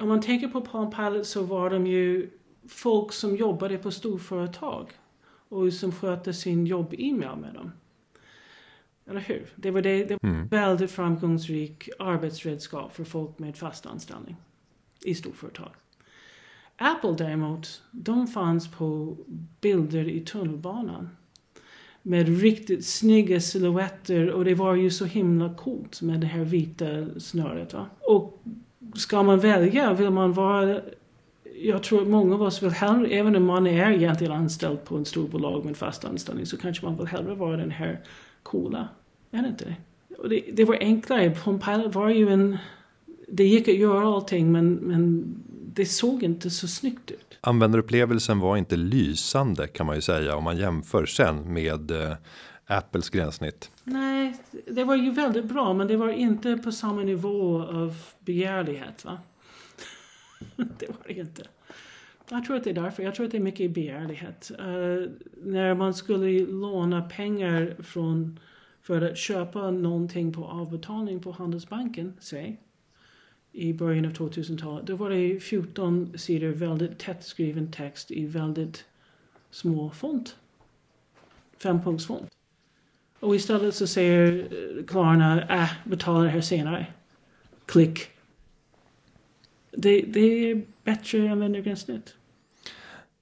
Om 0.00 0.08
man 0.08 0.20
tänker 0.20 0.48
på 0.48 0.60
Palm 0.60 0.90
Pilot 0.90 1.26
så 1.26 1.42
var 1.42 1.70
de 1.70 1.86
ju 1.86 2.30
folk 2.68 3.12
som 3.12 3.36
jobbade 3.36 3.78
på 3.78 3.90
storföretag 3.90 4.90
och 5.48 5.72
som 5.72 5.92
sköter 5.92 6.32
sin 6.32 6.66
jobb-e-mail 6.66 7.36
med 7.36 7.54
dem. 7.54 7.72
Eller 9.10 9.20
hur? 9.20 9.46
Det 9.56 9.70
var, 9.70 9.82
det, 9.82 10.04
det 10.04 10.18
var 10.22 10.30
mm. 10.30 10.48
väldigt 10.48 10.90
framgångsrik 10.90 11.88
arbetsredskap 11.98 12.94
för 12.94 13.04
folk 13.04 13.38
med 13.38 13.56
fast 13.56 13.86
anställning 13.86 14.36
i 15.04 15.14
storföretag. 15.14 15.70
Apple 16.76 17.14
däremot, 17.18 17.82
de 17.90 18.26
fanns 18.26 18.70
på 18.70 19.16
bilder 19.60 20.08
i 20.08 20.20
tunnelbanan. 20.20 21.08
Med 22.02 22.40
riktigt 22.40 22.86
snygga 22.86 23.40
silhuetter 23.40 24.30
och 24.30 24.44
det 24.44 24.54
var 24.54 24.74
ju 24.74 24.90
så 24.90 25.04
himla 25.04 25.54
coolt 25.54 26.02
med 26.02 26.20
det 26.20 26.26
här 26.26 26.44
vita 26.44 27.20
snöret. 27.20 27.74
Va? 27.74 27.86
Och 28.00 28.42
ska 28.94 29.22
man 29.22 29.38
välja, 29.38 29.94
vill 29.94 30.10
man 30.10 30.32
vara 30.32 30.80
jag 31.62 31.82
tror 31.82 32.02
att 32.02 32.08
många 32.08 32.34
av 32.34 32.42
oss 32.42 32.62
vill 32.62 32.70
hellre, 32.70 33.08
även 33.08 33.36
om 33.36 33.44
man 33.44 33.66
är 33.66 33.90
egentligen 33.90 34.32
anställd 34.32 34.84
på 34.84 34.96
en 34.96 35.04
storbolag 35.04 35.64
med 35.64 35.76
fast 35.76 36.04
anställning, 36.04 36.46
så 36.46 36.56
kanske 36.56 36.84
man 36.84 36.96
vill 36.96 37.06
hellre 37.06 37.34
vara 37.34 37.56
den 37.56 37.70
här 37.70 38.00
coola. 38.42 38.88
Är 39.30 39.42
det 39.42 39.48
inte 39.48 39.64
det? 39.64 39.76
Och 40.18 40.28
det, 40.28 40.44
det 40.52 40.64
var 40.64 40.76
enklare. 40.80 41.30
Pompilot 41.30 41.94
var 41.94 42.08
ju 42.08 42.28
en... 42.28 42.58
Det 43.34 43.44
gick 43.44 43.68
att 43.68 43.74
göra 43.74 44.06
allting 44.06 44.52
men, 44.52 44.74
men 44.74 45.34
det 45.74 45.86
såg 45.86 46.22
inte 46.22 46.50
så 46.50 46.68
snyggt 46.68 47.10
ut. 47.10 47.38
Användarupplevelsen 47.40 48.38
var 48.38 48.56
inte 48.56 48.76
lysande 48.76 49.66
kan 49.66 49.86
man 49.86 49.94
ju 49.94 50.00
säga 50.00 50.36
om 50.36 50.44
man 50.44 50.56
jämför 50.56 51.06
sen 51.06 51.52
med 51.52 51.90
eh, 51.90 52.16
Apples 52.66 53.10
gränssnitt. 53.10 53.70
Nej, 53.84 54.36
det 54.66 54.84
var 54.84 54.96
ju 54.96 55.10
väldigt 55.10 55.44
bra 55.44 55.72
men 55.74 55.88
det 55.88 55.96
var 55.96 56.08
inte 56.08 56.56
på 56.56 56.72
samma 56.72 57.02
nivå 57.02 57.62
av 57.62 57.96
begärlighet 58.18 59.04
va? 59.04 59.18
det 60.56 60.88
var 60.88 61.06
det 61.06 61.12
inte. 61.12 61.42
Jag 62.30 62.44
tror 62.44 62.56
att 62.56 62.64
det 62.64 62.70
är 62.70 62.74
därför. 62.74 63.02
Jag 63.02 63.14
tror 63.14 63.26
att 63.26 63.32
det 63.32 63.38
är 63.38 63.42
mycket 63.42 63.70
begärlighet. 63.70 64.50
Uh, 64.60 65.08
när 65.44 65.74
man 65.74 65.94
skulle 65.94 66.46
låna 66.46 67.02
pengar 67.02 67.76
från 67.82 68.40
för 68.82 69.02
att 69.02 69.18
köpa 69.18 69.70
någonting 69.70 70.32
på 70.32 70.44
avbetalning 70.44 71.20
på 71.20 71.32
Handelsbanken, 71.32 72.12
säg, 72.20 72.60
i 73.52 73.72
början 73.72 74.04
av 74.04 74.12
2000-talet, 74.12 74.86
då 74.86 74.96
var 74.96 75.10
det 75.10 75.40
14 75.40 76.18
sidor 76.18 76.48
väldigt 76.48 76.98
tätt 76.98 77.24
skriven 77.24 77.72
text 77.72 78.10
i 78.10 78.26
väldigt 78.26 78.84
små 79.50 79.90
font. 79.90 80.36
Fempunktsfont. 81.58 82.30
Och 83.20 83.36
istället 83.36 83.74
så 83.74 83.86
säger 83.86 84.48
Klarna, 84.86 85.62
äh, 85.62 85.70
betala 85.84 86.24
det 86.24 86.30
här 86.30 86.40
senare. 86.40 86.86
Klick. 87.66 88.08
Det, 89.70 90.00
det 90.00 90.20
är 90.20 90.62
bättre 90.84 91.32
användargränssnitt. 91.32 92.14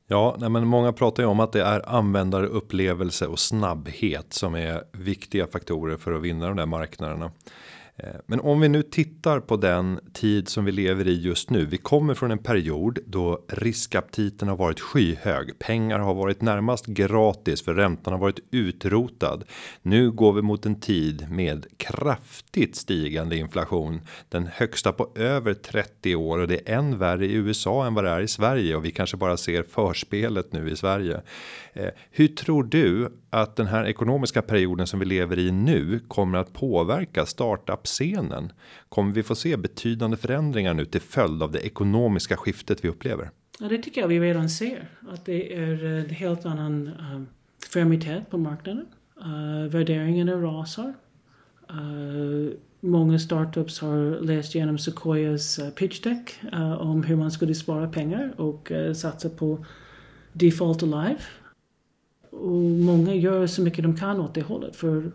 Ja, 0.07 0.37
nej, 0.39 0.51
men 0.51 0.67
många 0.67 0.93
pratar 0.93 1.23
ju 1.23 1.29
om 1.29 1.41
att 1.41 1.53
det 1.53 1.63
är 1.63 1.89
användarupplevelse 1.89 3.27
och 3.27 3.39
snabbhet 3.39 4.33
som 4.33 4.55
är 4.55 4.85
viktiga 4.93 5.47
faktorer 5.47 5.97
för 5.97 6.13
att 6.13 6.23
vinna 6.23 6.47
de 6.47 6.57
där 6.57 6.67
marknaderna. 6.67 7.31
Eh, 8.03 8.21
men 8.27 8.41
om 8.41 8.61
vi 8.61 8.69
nu 8.69 8.83
tittar 8.83 9.41
på 9.41 9.57
den 9.57 10.01
tid 10.13 10.49
som 10.49 10.65
vi 10.65 10.73
lever 10.73 11.09
i 11.09 11.21
just 11.21 11.51
nu. 11.51 11.65
Vi 11.65 11.77
kommer 11.77 12.15
från 12.15 12.31
en 12.31 12.39
period 12.39 12.99
då 13.07 13.45
riskaptiten 13.49 14.49
har 14.49 14.57
varit 14.57 14.81
skyhög. 14.81 15.59
Pengar 15.59 15.99
har 15.99 16.15
varit 16.15 16.43
närmast 16.43 16.87
gratis 16.87 17.63
för 17.63 17.75
räntan 17.75 18.13
har 18.13 18.21
varit 18.21 18.41
utrotad. 18.51 19.45
Nu 19.83 20.11
går 20.11 20.33
vi 20.33 20.43
mot 20.43 20.67
en 20.67 20.81
tid 20.81 21.31
med 21.31 21.67
kraftigt 21.77 22.77
stigande 22.77 23.37
inflation. 23.37 24.01
Den 24.29 24.47
högsta 24.47 24.93
på 24.93 25.11
över 25.15 25.55
30 25.55 26.17
år 26.17 26.39
och 26.39 26.49
det 26.49 26.71
är 26.71 26.79
än 26.79 26.99
värre 26.99 27.27
i 27.27 27.33
USA 27.33 27.87
än 27.87 27.95
vad 27.95 28.05
det 28.05 28.11
är 28.11 28.21
i 28.21 28.29
Sverige 28.29 28.77
och 28.77 28.85
vi 28.85 28.91
kanske 28.91 29.17
bara 29.17 29.37
ser 29.37 29.63
förspelet 29.63 30.53
nu 30.53 30.71
i 30.71 30.77
Sverige. 30.77 31.21
Eh, 31.73 31.89
hur 32.11 32.29
tror 32.29 32.63
du 32.65 33.09
att 33.31 33.57
den 33.57 33.67
här 33.67 33.85
ekonomiska 33.85 34.43
perioden 34.43 34.87
som 34.87 35.01
vi 35.01 35.07
lever 35.07 35.39
i 35.39 35.53
nu 35.53 36.01
kommer 36.09 36.39
att 36.39 36.53
påverka 36.53 37.27
scenen 37.91 38.53
Kommer 38.89 39.13
vi 39.13 39.23
få 39.23 39.35
se 39.35 39.57
betydande 39.57 40.17
förändringar 40.17 40.75
nu 40.75 40.85
till 40.85 41.01
följd 41.01 41.43
av 41.43 41.53
det 41.53 41.67
ekonomiska 41.67 42.37
skiftet 42.37 42.85
vi 42.85 42.89
upplever? 42.89 43.31
Ja, 43.61 43.69
det 43.69 43.79
tycker 43.79 44.01
jag 44.01 44.09
vi 44.09 44.21
redan 44.21 44.49
ser. 44.49 44.89
Att 45.09 45.25
det 45.25 45.55
är 45.55 45.85
eh, 45.85 46.05
en 46.05 46.11
helt 46.11 46.47
annan 46.47 46.87
eh, 46.87 47.17
um, 47.17 47.27
fermitet 47.73 48.31
på 48.31 48.39
marknaden. 48.39 48.87
Eh, 49.21 49.27
uh, 49.27 49.69
värderingarna 49.69 50.33
rasar. 50.33 50.95
Uh, 51.71 52.51
många 52.81 53.19
startups 53.19 53.81
har 53.81 54.21
läst 54.21 54.55
igenom 54.55 54.79
Sequoias 54.79 55.59
uh, 55.59 55.71
pitch 55.71 56.01
deck 56.01 56.41
uh, 56.53 56.73
om 56.73 57.03
hur 57.03 57.17
man 57.17 57.31
skulle 57.31 57.55
spara 57.55 57.89
pengar 57.89 58.35
och 58.37 58.71
uh, 58.71 58.93
satsa 58.93 59.29
på 59.29 59.67
default 60.33 60.83
alive 60.83 61.21
och 62.31 62.61
många 62.61 63.15
gör 63.15 63.47
så 63.47 63.63
mycket 63.63 63.85
de 63.85 63.97
kan 63.97 64.21
åt 64.21 64.35
det 64.35 64.43
hållet. 64.43 64.77
För 64.77 65.13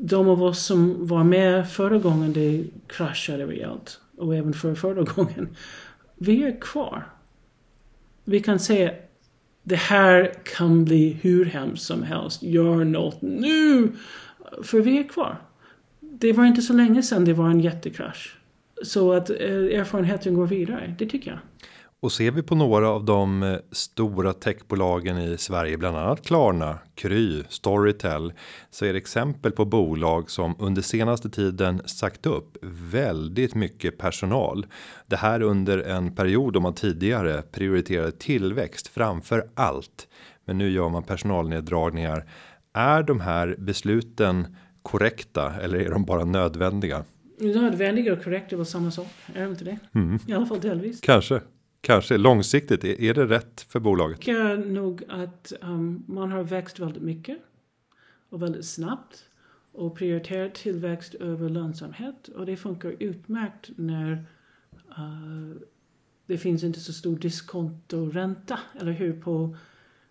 de 0.00 0.28
av 0.28 0.42
oss 0.42 0.64
som 0.64 1.06
var 1.06 1.24
med 1.24 1.70
förra 1.70 1.98
gången 1.98 2.32
det 2.32 2.64
kraschade 2.86 3.46
rejält 3.46 4.00
och 4.16 4.36
även 4.36 4.52
för 4.52 4.74
förra 4.74 5.02
gången. 5.02 5.48
Vi 6.16 6.44
är 6.44 6.60
kvar. 6.60 7.06
Vi 8.24 8.40
kan 8.40 8.58
säga 8.58 8.92
det 9.62 9.76
här 9.76 10.34
kan 10.44 10.84
bli 10.84 11.18
hur 11.22 11.44
hemskt 11.44 11.86
som 11.86 12.02
helst. 12.02 12.42
Gör 12.42 12.84
något 12.84 13.22
nu! 13.22 13.92
För 14.62 14.80
vi 14.80 14.98
är 14.98 15.08
kvar. 15.08 15.42
Det 16.00 16.32
var 16.32 16.44
inte 16.44 16.62
så 16.62 16.72
länge 16.72 17.02
sedan 17.02 17.24
det 17.24 17.32
var 17.32 17.50
en 17.50 17.60
jättekrasch. 17.60 18.38
Så 18.82 19.12
att 19.12 19.30
eh, 19.30 19.36
erfarenheten 19.80 20.34
går 20.34 20.46
vidare, 20.46 20.94
det 20.98 21.06
tycker 21.06 21.30
jag. 21.30 21.38
Och 22.00 22.12
ser 22.12 22.30
vi 22.30 22.42
på 22.42 22.54
några 22.54 22.88
av 22.88 23.04
de 23.04 23.42
eh, 23.42 23.56
stora 23.72 24.32
techbolagen 24.32 25.18
i 25.18 25.38
Sverige, 25.38 25.76
bland 25.76 25.96
annat 25.96 26.26
Klarna, 26.26 26.78
Kry, 26.94 27.42
Storytel, 27.48 28.32
så 28.70 28.84
är 28.84 28.92
det 28.92 28.98
exempel 28.98 29.52
på 29.52 29.64
bolag 29.64 30.30
som 30.30 30.56
under 30.58 30.82
senaste 30.82 31.30
tiden 31.30 31.82
sagt 31.86 32.26
upp 32.26 32.56
väldigt 32.90 33.54
mycket 33.54 33.98
personal. 33.98 34.66
Det 35.06 35.16
här 35.16 35.42
under 35.42 35.78
en 35.78 36.14
period 36.14 36.52
då 36.52 36.60
man 36.60 36.74
tidigare 36.74 37.42
prioriterade 37.42 38.12
tillväxt 38.12 38.88
framför 38.88 39.50
allt. 39.54 40.08
Men 40.44 40.58
nu 40.58 40.70
gör 40.70 40.88
man 40.88 41.02
personalneddragningar. 41.02 42.30
Är 42.72 43.02
de 43.02 43.20
här 43.20 43.56
besluten 43.58 44.56
korrekta 44.82 45.54
eller 45.62 45.78
är 45.78 45.90
de 45.90 46.04
bara 46.04 46.24
nödvändiga? 46.24 47.04
Nödvändiga 47.40 48.12
och 48.12 48.24
korrekta 48.24 48.56
väl 48.56 48.66
samma 48.66 48.90
sak, 48.90 49.06
är 49.34 49.44
det 49.44 49.50
inte 49.50 49.64
det? 49.64 49.78
Mm. 49.94 50.18
I 50.26 50.32
alla 50.32 50.46
fall 50.46 50.60
delvis. 50.60 51.00
Kanske. 51.00 51.40
Kanske 51.88 52.18
långsiktigt, 52.18 52.84
är 52.84 53.14
det 53.14 53.26
rätt 53.26 53.60
för 53.60 53.80
bolaget? 53.80 54.26
Jag 54.26 54.56
tycker 54.56 54.70
nog 54.70 55.02
att 55.08 55.52
um, 55.60 56.04
man 56.06 56.32
har 56.32 56.42
växt 56.42 56.78
väldigt 56.78 57.02
mycket 57.02 57.38
och 58.28 58.42
väldigt 58.42 58.64
snabbt 58.64 59.24
och 59.72 59.96
prioriterat 59.96 60.54
tillväxt 60.54 61.14
över 61.14 61.48
lönsamhet 61.48 62.28
och 62.28 62.46
det 62.46 62.56
funkar 62.56 62.96
utmärkt 62.98 63.70
när 63.76 64.12
uh, 64.98 65.56
det 66.26 66.38
finns 66.38 66.64
inte 66.64 66.80
så 66.80 66.92
stor 66.92 67.16
diskontoränta, 67.16 68.58
eller 68.80 68.92
hur, 68.92 69.20
på 69.20 69.56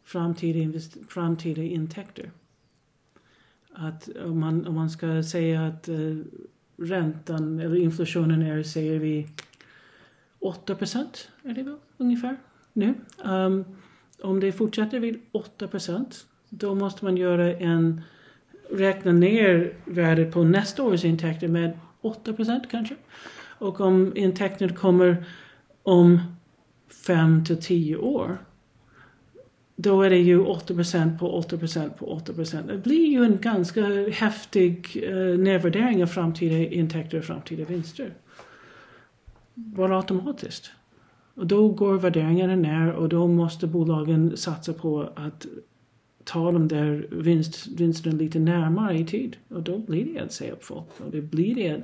framtida, 0.03 0.79
framtida 1.09 1.61
intäkter. 1.61 2.31
Att 3.71 4.09
om 4.25 4.39
man, 4.39 4.67
om 4.67 4.75
man 4.75 4.89
ska 4.89 5.23
säga 5.23 5.65
att 5.65 5.89
uh, 5.89 6.23
räntan 6.77 7.59
eller 7.59 7.75
inflationen 7.75 8.41
är, 8.41 8.63
säger 8.63 8.99
vi 8.99 9.27
8 10.47 10.75
procent 10.75 11.29
är 11.43 11.53
det 11.53 11.63
väl 11.63 11.75
ungefär 11.97 12.37
nu. 12.73 12.93
Um, 13.23 13.65
om 14.21 14.39
det 14.39 14.51
fortsätter 14.51 14.99
vid 14.99 15.19
8 15.31 15.67
procent 15.67 16.25
då 16.49 16.75
måste 16.75 17.05
man 17.05 17.17
göra 17.17 17.53
en 17.53 18.01
räkna 18.71 19.11
ner 19.11 19.73
värdet 19.85 20.33
på 20.33 20.43
nästa 20.43 20.83
års 20.83 21.05
intäkter 21.05 21.47
med 21.47 21.79
8 22.01 22.33
procent 22.33 22.63
kanske. 22.71 22.95
Och 23.59 23.81
om 23.81 24.17
intäkterna 24.17 24.73
kommer 24.73 25.25
om 25.83 26.19
5 27.05 27.45
till 27.45 27.61
10 27.61 27.97
år. 27.97 28.37
Då 29.75 30.01
är 30.01 30.09
det 30.09 30.17
ju 30.17 30.39
8 30.39 30.73
procent 30.73 31.19
på 31.19 31.37
8 31.37 31.57
procent 31.57 31.97
på 31.97 32.11
8 32.11 32.33
procent. 32.33 32.67
Det 32.67 32.77
blir 32.77 33.07
ju 33.07 33.23
en 33.23 33.37
ganska 33.41 34.09
häftig 34.09 35.03
uh, 35.09 35.37
nedvärdering 35.37 36.03
av 36.03 36.07
framtida 36.07 36.55
intäkter 36.57 37.17
och 37.17 37.23
framtida 37.23 37.65
vinster. 37.65 38.13
Bara 39.57 39.97
automatiskt. 39.97 40.71
Och 41.35 41.47
då 41.47 41.69
går 41.69 41.93
värderingarna 41.93 42.55
ner 42.55 42.91
och 42.91 43.09
då 43.09 43.27
måste 43.27 43.67
bolagen 43.67 44.37
satsa 44.37 44.73
på 44.73 45.09
att 45.15 45.45
ta 46.23 46.51
de 46.51 46.67
där 46.67 47.07
vinst, 47.11 47.67
vinsterna 47.67 48.15
lite 48.15 48.39
närmare 48.39 48.97
i 48.97 49.05
tid. 49.05 49.37
Och 49.49 49.63
då 49.63 49.77
blir 49.77 50.13
det 50.13 50.19
att 50.19 50.33
säga 50.33 50.53
upp 50.53 50.63
folk. 50.63 50.87
Och 51.05 51.11
det 51.11 51.21
blir 51.21 51.55
det 51.55 51.69
att 51.69 51.83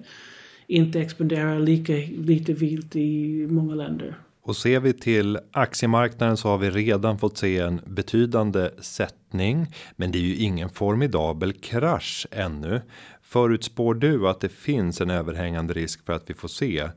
inte 0.67 0.99
expandera 0.99 1.59
lika 1.59 1.93
lite 2.17 2.53
vilt 2.53 2.95
i 2.95 3.47
många 3.49 3.75
länder. 3.75 4.17
Och 4.41 4.55
ser 4.55 4.79
vi 4.79 4.93
till 4.93 5.39
aktiemarknaden 5.51 6.37
så 6.37 6.47
har 6.47 6.57
vi 6.57 6.69
redan 6.69 7.17
fått 7.17 7.37
se 7.37 7.59
en 7.59 7.81
betydande 7.85 8.69
sättning. 8.79 9.67
Men 9.95 10.11
det 10.11 10.17
är 10.17 10.23
ju 10.23 10.35
ingen 10.35 10.69
formidabel 10.69 11.53
krasch 11.53 12.27
ännu. 12.31 12.81
Förutspår 13.21 13.93
du 13.93 14.29
att 14.29 14.39
det 14.39 14.49
finns 14.49 15.01
en 15.01 15.09
överhängande 15.09 15.73
risk 15.73 16.05
för 16.05 16.13
att 16.13 16.29
vi 16.29 16.33
får 16.33 16.47
se 16.47 16.89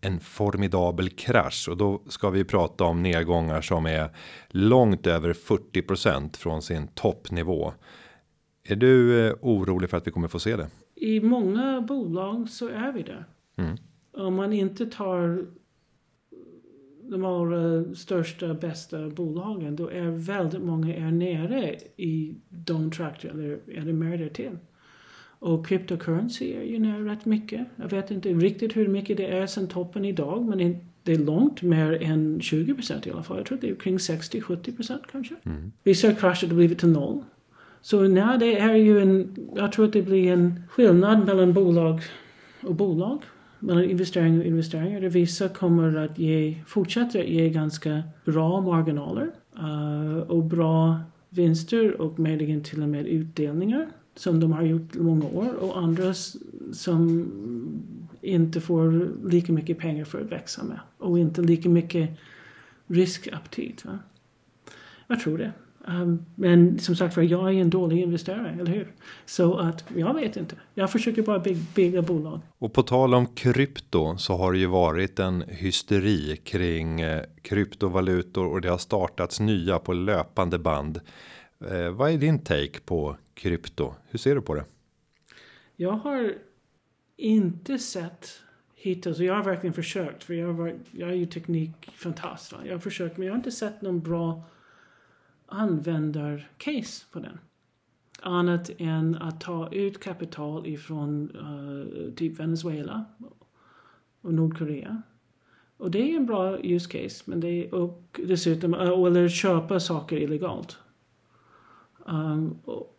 en 0.00 0.20
formidabel 0.20 1.08
krasch 1.10 1.68
och 1.70 1.76
då 1.76 2.02
ska 2.08 2.30
vi 2.30 2.44
prata 2.44 2.84
om 2.84 3.02
nedgångar 3.02 3.60
som 3.60 3.86
är 3.86 4.10
långt 4.48 5.06
över 5.06 5.32
40% 5.32 6.36
från 6.36 6.62
sin 6.62 6.88
toppnivå. 6.88 7.72
Är 8.64 8.76
du 8.76 9.26
eh, 9.26 9.34
orolig 9.40 9.90
för 9.90 9.96
att 9.96 10.06
vi 10.06 10.10
kommer 10.10 10.28
få 10.28 10.38
se 10.38 10.56
det? 10.56 10.68
I 10.94 11.20
många 11.20 11.80
bolag 11.80 12.48
så 12.48 12.68
är 12.68 12.92
vi 12.92 13.02
där. 13.02 13.24
Mm. 13.56 13.76
Om 14.12 14.34
man 14.34 14.52
inte 14.52 14.86
tar 14.86 15.46
de 17.10 17.24
allra 17.24 17.94
största, 17.94 18.54
bästa 18.54 19.08
bolagen, 19.08 19.76
då 19.76 19.88
är 19.88 20.10
väldigt 20.10 20.62
många 20.62 20.96
är 20.96 21.10
nere 21.10 21.76
i 21.96 22.34
de 22.48 22.90
trakter 22.90 23.28
eller, 23.28 23.60
eller 23.66 23.92
mer 23.92 24.18
därtill. 24.18 24.58
Och 25.40 25.66
cryptocurrency 25.66 26.52
är 26.52 26.62
ju 26.62 26.78
ner 26.78 26.98
rätt 26.98 27.24
mycket. 27.24 27.66
Jag 27.76 27.90
vet 27.90 28.10
inte 28.10 28.28
riktigt 28.28 28.76
hur 28.76 28.88
mycket 28.88 29.16
det 29.16 29.26
är 29.26 29.46
sen 29.46 29.68
toppen 29.68 30.04
idag, 30.04 30.44
men 30.44 30.80
det 31.02 31.12
är 31.12 31.18
långt 31.18 31.62
mer 31.62 32.02
än 32.02 32.40
20 32.40 32.74
procent 32.74 33.06
i 33.06 33.10
alla 33.10 33.22
fall. 33.22 33.36
Jag 33.36 33.46
tror 33.46 33.58
det 33.60 33.70
är 33.70 33.74
kring 33.74 33.96
60-70 33.96 34.76
procent 34.76 35.02
kanske. 35.12 35.34
Mm. 35.44 35.72
Vissa 35.82 36.08
har 36.08 36.14
kraschat 36.14 36.50
och 36.50 36.56
blivit 36.56 36.78
till 36.78 36.88
noll. 36.88 37.22
Så 37.82 38.02
nej, 38.02 38.38
det 38.38 38.58
är 38.58 38.74
ju 38.74 39.00
en, 39.02 39.36
jag 39.56 39.72
tror 39.72 39.84
att 39.84 39.92
det 39.92 40.02
blir 40.02 40.32
en 40.32 40.62
skillnad 40.68 41.26
mellan 41.26 41.52
bolag 41.52 42.00
och 42.62 42.74
bolag. 42.74 43.22
Mellan 43.58 43.84
investeringar 43.84 44.40
och 44.40 44.46
investeringar. 44.46 45.00
vissa 45.00 45.48
kommer 45.48 45.96
att 45.96 46.18
ge, 46.18 46.54
fortsätta 46.66 47.18
att 47.18 47.28
ge 47.28 47.48
ganska 47.48 48.02
bra 48.24 48.60
marginaler. 48.60 49.30
Uh, 49.58 50.18
och 50.18 50.44
bra 50.44 51.00
vinster 51.28 52.00
och 52.00 52.18
möjligen 52.18 52.62
till 52.62 52.82
och 52.82 52.88
med 52.88 53.06
utdelningar 53.06 53.86
som 54.14 54.40
de 54.40 54.52
har 54.52 54.62
gjort 54.62 54.96
i 54.96 55.00
många 55.00 55.26
år 55.26 55.54
och 55.54 55.78
andra 55.78 56.14
som 56.72 57.30
inte 58.20 58.60
får 58.60 59.08
lika 59.28 59.52
mycket 59.52 59.78
pengar 59.78 60.04
för 60.04 60.20
att 60.20 60.32
växa 60.32 60.64
med 60.64 60.80
och 60.98 61.18
inte 61.18 61.42
lika 61.42 61.68
mycket 61.68 62.10
riskaptit. 62.86 63.84
Va? 63.84 63.98
Jag 65.06 65.20
tror 65.20 65.38
det. 65.38 65.52
Um, 65.86 66.26
men 66.34 66.78
som 66.78 66.96
sagt 66.96 67.14
för 67.14 67.22
jag 67.22 67.54
är 67.54 67.60
en 67.60 67.70
dålig 67.70 68.02
investerare, 68.02 68.56
eller 68.60 68.72
hur? 68.72 68.92
Så 69.26 69.58
att 69.58 69.84
jag 69.96 70.14
vet 70.14 70.36
inte. 70.36 70.56
Jag 70.74 70.90
försöker 70.90 71.22
bara 71.22 71.38
bygga, 71.38 71.60
bygga 71.74 72.02
bolag. 72.02 72.40
Och 72.58 72.72
på 72.72 72.82
tal 72.82 73.14
om 73.14 73.26
krypto 73.26 74.16
så 74.18 74.36
har 74.36 74.52
det 74.52 74.58
ju 74.58 74.66
varit 74.66 75.18
en 75.18 75.44
hysteri 75.48 76.36
kring 76.44 77.00
eh, 77.00 77.22
kryptovalutor 77.42 78.46
och 78.46 78.60
det 78.60 78.68
har 78.68 78.78
startats 78.78 79.40
nya 79.40 79.78
på 79.78 79.92
löpande 79.92 80.58
band. 80.58 81.00
Eh, 81.70 81.90
vad 81.90 82.10
är 82.10 82.18
din 82.18 82.38
take 82.38 82.80
på 82.84 83.16
krypto? 83.40 83.94
Hur 84.08 84.18
ser 84.18 84.34
du 84.34 84.40
på 84.40 84.54
det? 84.54 84.64
Jag 85.76 85.92
har 85.92 86.34
inte 87.16 87.78
sett 87.78 88.42
hittills, 88.74 89.18
och 89.18 89.24
jag 89.24 89.34
har 89.34 89.44
verkligen 89.44 89.74
försökt, 89.74 90.24
för 90.24 90.34
jag, 90.34 90.52
var, 90.52 90.74
jag 90.90 91.10
är 91.10 91.14
ju 91.14 91.26
teknikfantast. 91.26 92.54
Jag 92.64 92.72
har 92.72 92.78
försökt, 92.78 93.16
men 93.16 93.26
jag 93.26 93.32
har 93.32 93.38
inte 93.38 93.50
sett 93.50 93.82
någon 93.82 94.00
bra 94.00 94.42
användarcase 95.46 97.06
på 97.12 97.18
den. 97.18 97.38
Annat 98.22 98.70
än 98.78 99.14
att 99.14 99.40
ta 99.40 99.72
ut 99.72 100.00
kapital 100.00 100.66
ifrån 100.66 101.30
uh, 101.36 102.14
typ 102.14 102.40
Venezuela 102.40 103.04
och 104.20 104.34
Nordkorea. 104.34 105.02
Och 105.76 105.90
det 105.90 106.12
är 106.12 106.16
en 106.16 106.26
bra 106.26 106.58
use 106.58 106.90
case, 106.90 107.22
men 107.26 107.40
det 107.40 107.48
är 107.48 107.74
och 107.74 108.20
dessutom, 108.26 108.74
uh, 108.74 109.06
eller 109.06 109.28
köpa 109.28 109.80
saker 109.80 110.16
illegalt. 110.16 110.78
Um, 112.06 112.58
och, 112.64 112.96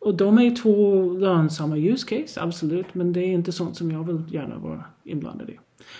och 0.00 0.14
de 0.14 0.38
är 0.38 0.56
två 0.56 1.04
lönsamma 1.12 1.76
use 1.76 2.06
case, 2.06 2.40
absolut, 2.40 2.94
men 2.94 3.12
det 3.12 3.20
är 3.20 3.32
inte 3.32 3.52
sånt 3.52 3.76
som 3.76 3.90
jag 3.90 4.04
vill 4.04 4.34
gärna 4.34 4.58
vara 4.58 4.84
inblandad 5.04 5.50
i. 5.50 5.58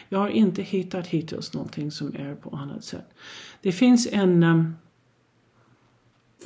Jag 0.08 0.18
har 0.18 0.28
inte 0.28 0.62
hittat 0.62 1.06
hittills 1.06 1.54
någonting 1.54 1.90
som 1.90 2.16
är 2.16 2.34
på 2.34 2.56
annat 2.56 2.84
sätt. 2.84 3.14
Det 3.62 3.72
finns 3.72 4.08
en 4.12 4.42
um, 4.42 4.74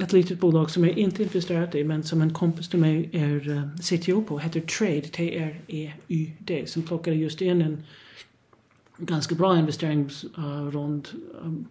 ett 0.00 0.12
litet 0.12 0.40
bolag 0.40 0.70
som 0.70 0.84
jag 0.84 0.98
inte 0.98 1.22
är 1.22 1.24
intresserad 1.24 1.74
i 1.74 1.84
men 1.84 2.02
som 2.02 2.22
en 2.22 2.32
kompis 2.32 2.68
till 2.68 2.78
mig 2.78 3.10
är 3.12 3.50
ehm, 3.50 3.58
uh, 3.58 3.76
CTO 3.76 4.22
på 4.22 4.38
heter 4.38 4.60
Trade, 4.60 5.00
T-R-E-Y-D 5.00 6.66
som 6.66 6.82
plockade 6.82 7.16
just 7.16 7.40
in 7.40 7.62
en 7.62 7.82
ganska 8.98 9.34
bra 9.34 9.58
investeringsrond 9.58 11.08
uh, 11.14 11.46
um, 11.46 11.66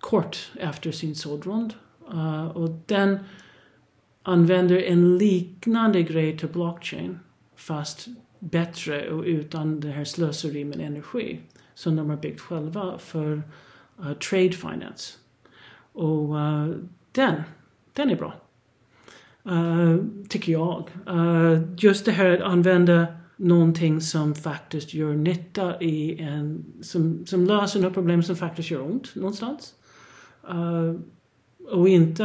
kort 0.00 0.50
efter 0.60 0.92
sin 0.92 1.14
såldrond. 1.14 1.74
Uh, 2.14 2.40
eh, 2.40 2.46
och 2.46 2.70
den 2.86 3.18
använder 4.28 4.76
en 4.76 5.18
liknande 5.18 6.02
grej 6.02 6.38
till 6.38 6.48
blockchain 6.48 7.18
fast 7.56 8.08
bättre 8.38 9.10
och 9.10 9.24
utan 9.24 9.80
det 9.80 9.88
här 9.88 10.04
slöseri 10.04 10.64
med 10.64 10.80
energi 10.80 11.40
som 11.74 11.96
de 11.96 12.10
har 12.10 12.16
byggt 12.16 12.40
själva 12.40 12.98
för 12.98 13.42
uh, 14.00 14.12
trade 14.12 14.52
finance. 14.52 15.14
Och 15.92 16.34
uh, 16.34 16.70
den, 17.12 17.42
den 17.92 18.10
är 18.10 18.16
bra. 18.16 18.34
Uh, 19.50 20.04
tycker 20.28 20.52
jag. 20.52 20.90
Uh, 21.10 21.60
just 21.78 22.04
det 22.04 22.12
här 22.12 22.30
att 22.30 22.40
använda 22.40 23.06
någonting 23.36 24.00
som 24.00 24.34
faktiskt 24.34 24.94
gör 24.94 25.14
nytta 25.14 25.80
i 25.80 26.20
en, 26.20 26.64
som, 26.80 27.26
som 27.26 27.44
löser 27.44 27.80
något 27.80 27.94
problem 27.94 28.22
som 28.22 28.36
faktiskt 28.36 28.70
gör 28.70 28.82
ont 28.82 29.14
någonstans. 29.14 29.74
Uh, 30.50 30.94
och 31.68 31.88
inte 31.88 32.24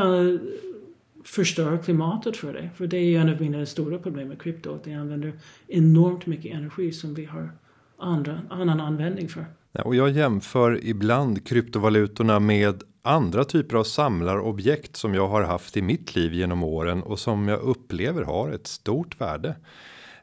förstör 1.36 1.78
klimatet 1.78 2.38
för 2.38 2.54
dig, 2.54 2.72
För 2.76 2.88
det 2.88 2.98
är 2.98 3.04
ju 3.04 3.16
en 3.16 3.30
av 3.30 3.42
mina 3.42 3.66
stora 3.66 3.98
problem 3.98 4.28
med 4.28 4.42
krypto. 4.42 4.76
Att 4.76 4.84
det 4.84 4.94
använder 4.94 5.34
enormt 5.68 6.26
mycket 6.26 6.54
energi 6.54 6.92
som 6.92 7.14
vi 7.14 7.26
har 7.26 7.52
andra, 7.98 8.42
annan 8.50 8.80
användning 8.80 9.30
för. 9.30 9.46
Ja, 9.72 9.82
och 9.84 9.96
jag 9.96 10.10
jämför 10.10 10.86
ibland 10.86 11.48
kryptovalutorna 11.48 12.40
med 12.40 12.84
andra 13.02 13.44
typer 13.44 13.78
av 13.78 13.84
samlarobjekt 13.84 14.96
som 14.96 15.14
jag 15.14 15.28
har 15.28 15.44
haft 15.44 15.78
i 15.78 15.82
mitt 15.82 16.16
liv 16.16 16.34
genom 16.34 16.64
åren 16.64 17.04
och 17.04 17.20
som 17.20 17.48
jag 17.48 17.60
upplever 17.60 18.24
har 18.24 18.52
ett 18.52 18.68
stort 18.68 19.22
värde. 19.22 19.56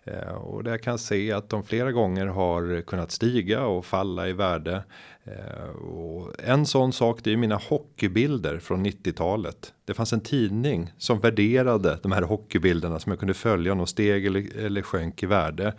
Eh, 0.04 0.32
och 0.32 0.64
där 0.64 0.70
jag 0.70 0.82
kan 0.82 0.98
se 0.98 1.32
att 1.32 1.48
de 1.48 1.62
flera 1.62 1.92
gånger 1.92 2.26
har 2.26 2.82
kunnat 2.82 3.10
stiga 3.10 3.66
och 3.66 3.86
falla 3.86 4.28
i 4.28 4.32
värde. 4.32 4.82
Eh, 5.24 5.70
och 5.70 6.34
en 6.44 6.66
sån 6.66 6.92
sak 6.92 7.20
det 7.22 7.32
är 7.32 7.36
mina 7.36 7.56
hockeybilder 7.56 8.58
från 8.58 8.86
90-talet. 8.86 9.74
Det 9.84 9.94
fanns 9.94 10.12
en 10.12 10.20
tidning 10.20 10.92
som 10.98 11.20
värderade 11.20 11.98
de 12.02 12.12
här 12.12 12.22
hockeybilderna 12.22 12.98
som 12.98 13.12
jag 13.12 13.18
kunde 13.18 13.34
följa 13.34 13.72
om 13.72 13.78
de 13.78 13.86
steg 13.86 14.26
eller, 14.26 14.58
eller 14.58 14.82
sjönk 14.82 15.22
i 15.22 15.26
värde. 15.26 15.74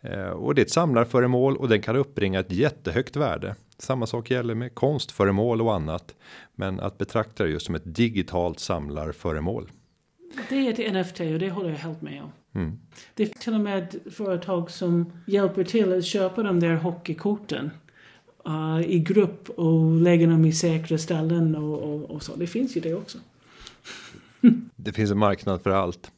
Eh, 0.00 0.28
och 0.28 0.54
det 0.54 0.60
är 0.60 0.64
ett 0.64 0.70
samlarföremål 0.70 1.56
och 1.56 1.68
den 1.68 1.82
kan 1.82 1.96
uppbringa 1.96 2.40
ett 2.40 2.52
jättehögt 2.52 3.16
värde. 3.16 3.54
Samma 3.78 4.06
sak 4.06 4.30
gäller 4.30 4.54
med 4.54 4.74
konstföremål 4.74 5.62
och 5.62 5.74
annat. 5.74 6.14
Men 6.54 6.80
att 6.80 6.98
betrakta 6.98 7.44
det 7.44 7.50
just 7.50 7.66
som 7.66 7.74
ett 7.74 7.94
digitalt 7.94 8.60
samlarföremål. 8.60 9.70
Det 10.48 10.54
är 10.54 10.70
ett 10.70 10.94
NFT 10.94 11.20
och 11.20 11.38
det 11.38 11.50
håller 11.50 11.70
jag 11.70 11.76
helt 11.76 12.02
med 12.02 12.22
om. 12.22 12.32
Mm. 12.54 12.78
Det 13.14 13.22
är 13.22 13.26
till 13.26 13.54
och 13.54 13.60
med 13.60 13.94
företag 14.10 14.70
som 14.70 15.12
hjälper 15.26 15.64
till 15.64 15.92
att 15.92 16.04
köpa 16.04 16.42
de 16.42 16.60
där 16.60 16.74
hockeykorten 16.74 17.70
uh, 18.48 18.80
i 18.86 18.98
grupp 18.98 19.50
och 19.50 20.00
lägga 20.00 20.26
dem 20.26 20.44
i 20.44 20.52
säkra 20.52 20.98
ställen 20.98 21.56
och, 21.56 21.82
och, 21.82 22.10
och 22.10 22.22
så. 22.22 22.36
Det 22.36 22.46
finns 22.46 22.76
ju 22.76 22.80
det 22.80 22.94
också. 22.94 23.18
det 24.76 24.92
finns 24.92 25.10
en 25.10 25.18
marknad 25.18 25.62
för 25.62 25.70
allt. 25.70 26.10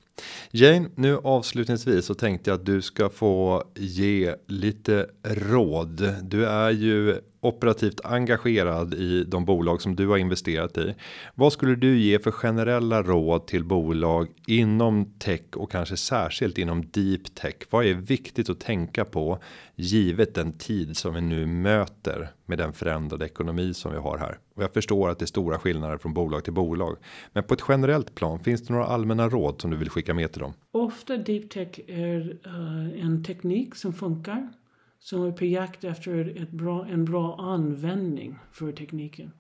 Jane, 0.51 0.89
nu 0.95 1.17
avslutningsvis 1.17 2.07
så 2.07 2.15
tänkte 2.15 2.51
jag 2.51 2.61
att 2.61 2.67
du 2.67 2.83
ska 2.83 3.09
få 3.09 3.65
ge 3.75 4.35
lite 4.47 5.07
råd. 5.23 6.15
Du 6.23 6.47
är 6.47 6.71
ju 6.71 7.21
operativt 7.41 8.01
engagerad 8.05 8.95
i 8.95 9.25
de 9.25 9.45
bolag 9.45 9.83
som 9.83 9.97
du 9.97 10.09
har 10.09 10.17
investerat 10.17 10.79
i. 10.79 10.95
Vad 11.35 11.53
skulle 11.53 11.75
du 11.75 11.99
ge 11.99 12.19
för 12.19 12.31
generella 12.31 13.03
råd 13.03 13.47
till 13.47 13.65
bolag 13.65 14.29
inom 14.47 15.05
tech 15.19 15.41
och 15.55 15.71
kanske 15.71 15.97
särskilt 15.97 16.59
inom 16.59 16.83
deep 16.91 17.35
tech? 17.35 17.55
Vad 17.71 17.87
är 17.87 17.95
viktigt 17.95 18.51
att 18.51 18.61
tänka 18.61 19.05
på 19.05 19.39
givet 19.75 20.35
den 20.35 20.53
tid 20.53 20.97
som 20.97 21.15
vi 21.15 21.21
nu 21.21 21.47
möter 21.47 22.31
med 22.47 22.59
den 22.59 22.73
förändrade 22.73 23.25
ekonomi 23.25 23.75
som 23.75 23.93
vi 23.93 23.99
har 23.99 24.19
här? 24.19 24.39
Och 24.55 24.63
jag 24.63 24.73
förstår 24.73 25.11
att 25.11 25.19
det 25.19 25.25
är 25.25 25.27
stora 25.27 25.59
skillnader 25.59 25.99
från 25.99 26.15
bolag 26.15 26.45
till 26.45 26.53
bolag, 26.53 26.97
men 27.33 27.45
på 27.45 27.55
ett 27.55 27.63
generellt 27.69 28.15
plan 28.15 28.39
finns 28.39 28.67
det 28.67 28.73
några 28.73 28.87
allmänna 28.87 29.29
råd 29.29 29.61
som 29.61 29.71
du 29.71 29.77
vill 29.77 29.91
skicka 29.91 30.15
med 30.15 30.33
till 30.33 30.41
dem? 30.41 30.53
Ofta 30.73 31.17
deep 31.17 31.51
tech 31.51 31.81
är 31.87 32.39
uh, 32.47 33.05
en 33.05 33.25
teknik 33.25 33.75
som 33.75 33.93
funkar 33.93 34.49
som 35.07 35.23
är 35.23 35.33
på 35.33 35.45
jakt 35.45 35.85
efter 35.85 36.43
ett 36.43 36.51
bra, 36.51 36.87
en 36.87 37.05
bra 37.05 37.37
användning 37.41 38.39
för 38.53 38.73
tekniken. 38.73 39.33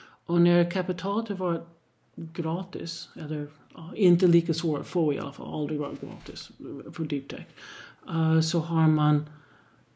Och 0.00 0.40
när 0.40 0.70
kapitalet 0.70 1.28
har 1.28 1.36
varit 1.36 1.66
gratis, 2.14 3.08
eller 3.16 3.46
inte 3.94 4.26
lika 4.26 4.54
svårt 4.54 4.80
att 4.80 4.86
få 4.86 5.12
i 5.12 5.18
alla 5.18 5.32
fall, 5.32 5.54
aldrig 5.54 5.80
varit 5.80 6.00
gratis 6.00 6.50
för 6.92 7.04
deep 7.04 7.28
tech, 7.28 7.46
uh, 8.10 8.32
eh, 8.32 8.40
så 8.40 8.58
har 8.58 8.88
man 8.88 9.24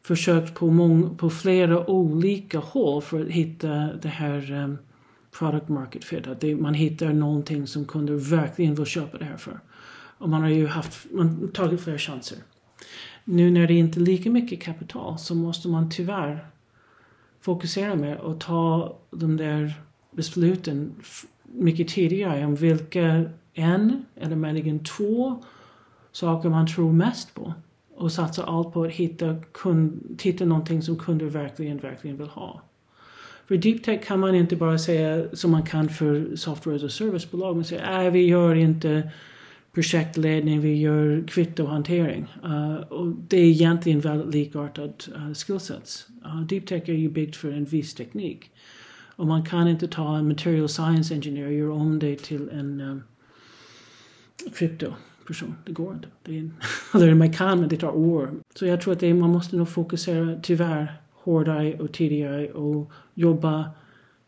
försökt 0.01 0.55
på, 0.55 0.71
mång, 0.71 1.17
på 1.17 1.29
flera 1.29 1.89
olika 1.89 2.59
håll 2.59 3.01
för 3.01 3.21
att 3.21 3.29
hitta 3.29 3.69
det 3.93 4.09
här 4.09 4.51
um, 4.51 4.77
product 5.39 5.69
market 5.69 6.03
fit. 6.03 6.27
Att 6.27 6.41
det, 6.41 6.55
man 6.55 6.73
hittar 6.73 7.13
någonting 7.13 7.67
som 7.67 7.85
kunder 7.85 8.13
verkligen 8.13 8.75
vill 8.75 8.85
köpa 8.85 9.17
det 9.17 9.25
här 9.25 9.37
för. 9.37 9.59
Och 10.17 10.29
man 10.29 10.41
har 10.41 10.49
ju 10.49 10.67
haft, 10.67 11.11
man 11.11 11.51
tagit 11.51 11.81
flera 11.81 11.97
chanser. 11.97 12.37
Nu 13.25 13.51
när 13.51 13.67
det 13.67 13.73
inte 13.73 13.99
är 13.99 14.01
lika 14.01 14.29
mycket 14.29 14.61
kapital 14.61 15.19
så 15.19 15.35
måste 15.35 15.67
man 15.67 15.89
tyvärr 15.89 16.45
fokusera 17.41 17.95
mer 17.95 18.17
och 18.17 18.39
ta 18.39 18.97
de 19.11 19.37
där 19.37 19.73
besluten 20.11 20.91
mycket 21.43 21.87
tidigare 21.87 22.45
om 22.45 22.55
vilka 22.55 23.25
en 23.53 24.05
eller 24.15 24.35
möjligen 24.35 24.83
två 24.83 25.43
saker 26.11 26.49
man 26.49 26.67
tror 26.67 26.91
mest 26.91 27.35
på 27.35 27.53
och 27.95 28.11
satsa 28.11 28.43
allt 28.43 28.73
på 28.73 28.83
att 28.83 28.91
hitta, 28.91 29.35
kund, 29.51 30.19
hitta 30.23 30.45
någonting 30.45 30.81
som 30.81 30.97
kunder 30.97 31.25
verkligen, 31.25 31.77
verkligen 31.77 32.17
vill 32.17 32.27
ha. 32.27 32.61
För 33.47 33.57
deep 33.57 33.83
tech 33.83 34.05
kan 34.05 34.19
man 34.19 34.35
inte 34.35 34.55
bara 34.55 34.77
säga 34.77 35.25
som 35.33 35.51
man 35.51 35.63
kan 35.63 35.89
för 35.89 36.35
software 36.35 36.75
as 36.75 36.83
a 36.83 36.89
service-bolag. 36.89 37.55
Man 37.55 37.65
säger 37.65 38.07
att 38.07 38.13
vi 38.13 38.27
gör 38.27 38.55
inte 38.55 39.11
projektledning, 39.73 40.61
vi 40.61 40.75
gör 40.75 41.23
kvittohantering. 41.27 42.27
Uh, 42.45 42.75
och 42.75 43.07
det 43.07 43.37
är 43.37 43.45
egentligen 43.45 43.99
väldigt 43.99 44.33
likartat 44.33 45.09
eh, 45.15 45.27
uh, 45.27 45.33
skillsets. 45.33 46.07
Uh, 46.25 46.41
eh, 46.41 46.47
deep 46.47 46.67
tech 46.67 46.89
är 46.89 46.93
ju 46.93 47.09
byggt 47.09 47.35
för 47.35 47.51
en 47.51 47.65
viss 47.65 47.93
teknik. 47.93 48.51
Och 49.15 49.27
man 49.27 49.45
kan 49.45 49.67
inte 49.67 49.87
ta 49.87 50.17
en 50.17 50.27
material 50.27 50.69
science 50.69 51.13
engineer 51.13 51.47
och 51.47 51.53
göra 51.53 51.73
om 51.73 51.99
det 51.99 52.19
till 52.19 52.49
en 52.49 52.81
um, 52.81 53.03
kryptoperson. 54.55 55.55
Det 55.65 55.71
går 55.71 55.93
inte. 55.93 56.07
Det 56.23 56.31
är, 56.31 56.39
eller 56.39 56.51
alltså, 56.91 57.15
man 57.15 57.33
kan, 57.33 57.59
men 57.59 57.69
det 57.69 57.77
tar 57.77 57.95
år. 57.95 58.31
Så 58.55 58.65
jag 58.65 58.81
tror 58.81 58.93
att 58.93 58.99
det, 58.99 59.13
man 59.13 59.29
måste 59.29 59.55
nog 59.55 59.69
fokusera, 59.69 60.39
tyvärr, 60.43 60.93
hårdare 61.11 61.79
och 61.79 61.91
tidigare 61.91 62.51
och 62.51 62.91
jobba 63.13 63.69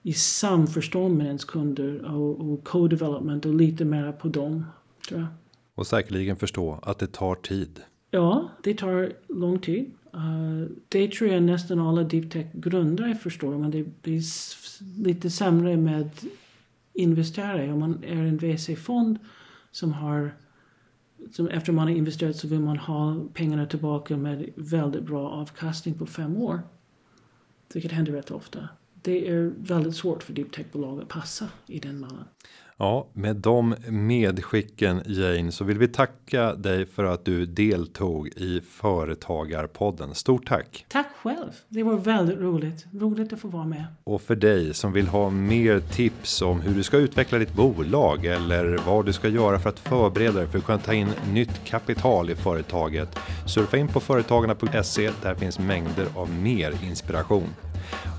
i 0.03 0.13
samförstånd 0.13 1.17
med 1.17 1.27
ens 1.27 1.45
kunder 1.45 2.05
och, 2.15 2.39
och 2.39 2.63
co-development 2.63 3.45
och 3.45 3.53
lite 3.53 3.85
mer 3.85 4.11
på 4.11 4.27
dem 4.27 4.65
tror 5.07 5.19
jag. 5.19 5.29
Och 5.75 5.87
säkerligen 5.87 6.35
förstå 6.35 6.79
att 6.81 6.99
det 6.99 7.07
tar 7.07 7.35
tid. 7.35 7.81
Ja, 8.11 8.49
det 8.63 8.73
tar 8.73 9.13
lång 9.27 9.59
tid. 9.59 9.91
Uh, 10.15 10.67
det 10.89 11.11
tror 11.11 11.29
jag 11.29 11.43
nästan 11.43 11.79
alla 11.79 12.03
deep 12.03 12.31
tech 12.31 12.45
grundare 12.53 13.15
förstår. 13.15 13.57
Men 13.57 13.71
det 13.71 14.01
blir 14.01 14.21
lite 15.03 15.29
sämre 15.29 15.77
med 15.77 16.09
investerare. 16.93 17.73
Om 17.73 17.79
man 17.79 18.03
är 18.03 18.15
en 18.15 18.37
VC-fond 18.37 19.19
som 19.71 19.93
har 19.93 20.31
som 21.31 21.47
efter 21.47 21.71
man 21.71 21.87
har 21.87 21.95
investerat 21.95 22.35
så 22.35 22.47
vill 22.47 22.59
man 22.59 22.77
ha 22.77 23.25
pengarna 23.33 23.65
tillbaka 23.65 24.17
med 24.17 24.49
väldigt 24.55 25.03
bra 25.03 25.29
avkastning 25.29 25.95
på 25.95 26.05
fem 26.05 26.37
år. 26.37 26.61
Vilket 27.73 27.91
händer 27.91 28.11
rätt 28.11 28.31
ofta. 28.31 28.69
Det 28.93 29.29
är 29.29 29.53
väldigt 29.57 29.95
svårt 29.95 30.23
för 30.23 30.33
deep 30.33 30.51
tech-bolag 30.51 31.01
att 31.01 31.07
passa 31.07 31.49
i 31.67 31.79
den 31.79 31.99
mallen. 31.99 32.25
Ja, 32.77 33.07
med 33.13 33.35
de 33.35 33.75
medskicken 33.87 35.01
Jane 35.05 35.51
så 35.51 35.63
vill 35.63 35.77
vi 35.77 35.87
tacka 35.87 36.55
dig 36.55 36.85
för 36.85 37.03
att 37.03 37.25
du 37.25 37.45
deltog 37.45 38.27
i 38.27 38.61
Företagarpodden. 38.69 40.15
Stort 40.15 40.47
tack! 40.47 40.85
Tack 40.89 41.07
själv! 41.23 41.51
Det 41.69 41.83
var 41.83 41.95
väldigt 41.95 42.39
roligt. 42.39 42.85
Roligt 42.93 43.33
att 43.33 43.39
få 43.39 43.47
vara 43.47 43.65
med. 43.65 43.85
Och 44.03 44.21
för 44.21 44.35
dig 44.35 44.73
som 44.73 44.93
vill 44.93 45.07
ha 45.07 45.29
mer 45.29 45.79
tips 45.79 46.41
om 46.41 46.61
hur 46.61 46.75
du 46.75 46.83
ska 46.83 46.97
utveckla 46.97 47.37
ditt 47.37 47.53
bolag 47.53 48.25
eller 48.25 48.79
vad 48.85 49.05
du 49.05 49.13
ska 49.13 49.27
göra 49.27 49.59
för 49.59 49.69
att 49.69 49.79
förbereda 49.79 50.39
dig 50.39 50.47
för 50.47 50.57
att 50.57 50.65
kunna 50.65 50.77
ta 50.77 50.93
in 50.93 51.09
nytt 51.33 51.65
kapital 51.65 52.29
i 52.29 52.35
företaget. 52.35 53.19
Surfa 53.47 53.77
in 53.77 53.87
på 53.87 53.99
företagarna.se. 53.99 55.11
Där 55.21 55.35
finns 55.35 55.59
mängder 55.59 56.07
av 56.15 56.29
mer 56.29 56.73
inspiration. 56.83 57.49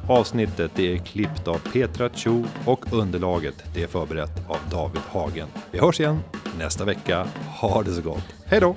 Avsnittet 0.08 0.78
är 0.78 0.96
klippt 0.96 1.48
av 1.48 1.58
Petra 1.72 2.08
Cho 2.08 2.44
och 2.64 2.92
underlaget 2.92 3.54
det 3.74 3.82
är 3.82 3.86
förberett 3.86 4.48
av 4.48 4.58
David 4.70 5.02
Hagen. 5.08 5.48
Vi 5.70 5.78
hörs 5.78 6.00
igen 6.00 6.18
nästa 6.58 6.84
vecka. 6.84 7.26
Ha 7.60 7.82
det 7.82 7.92
så 7.92 8.02
gott. 8.02 8.24
Hej 8.44 8.60
då! 8.60 8.76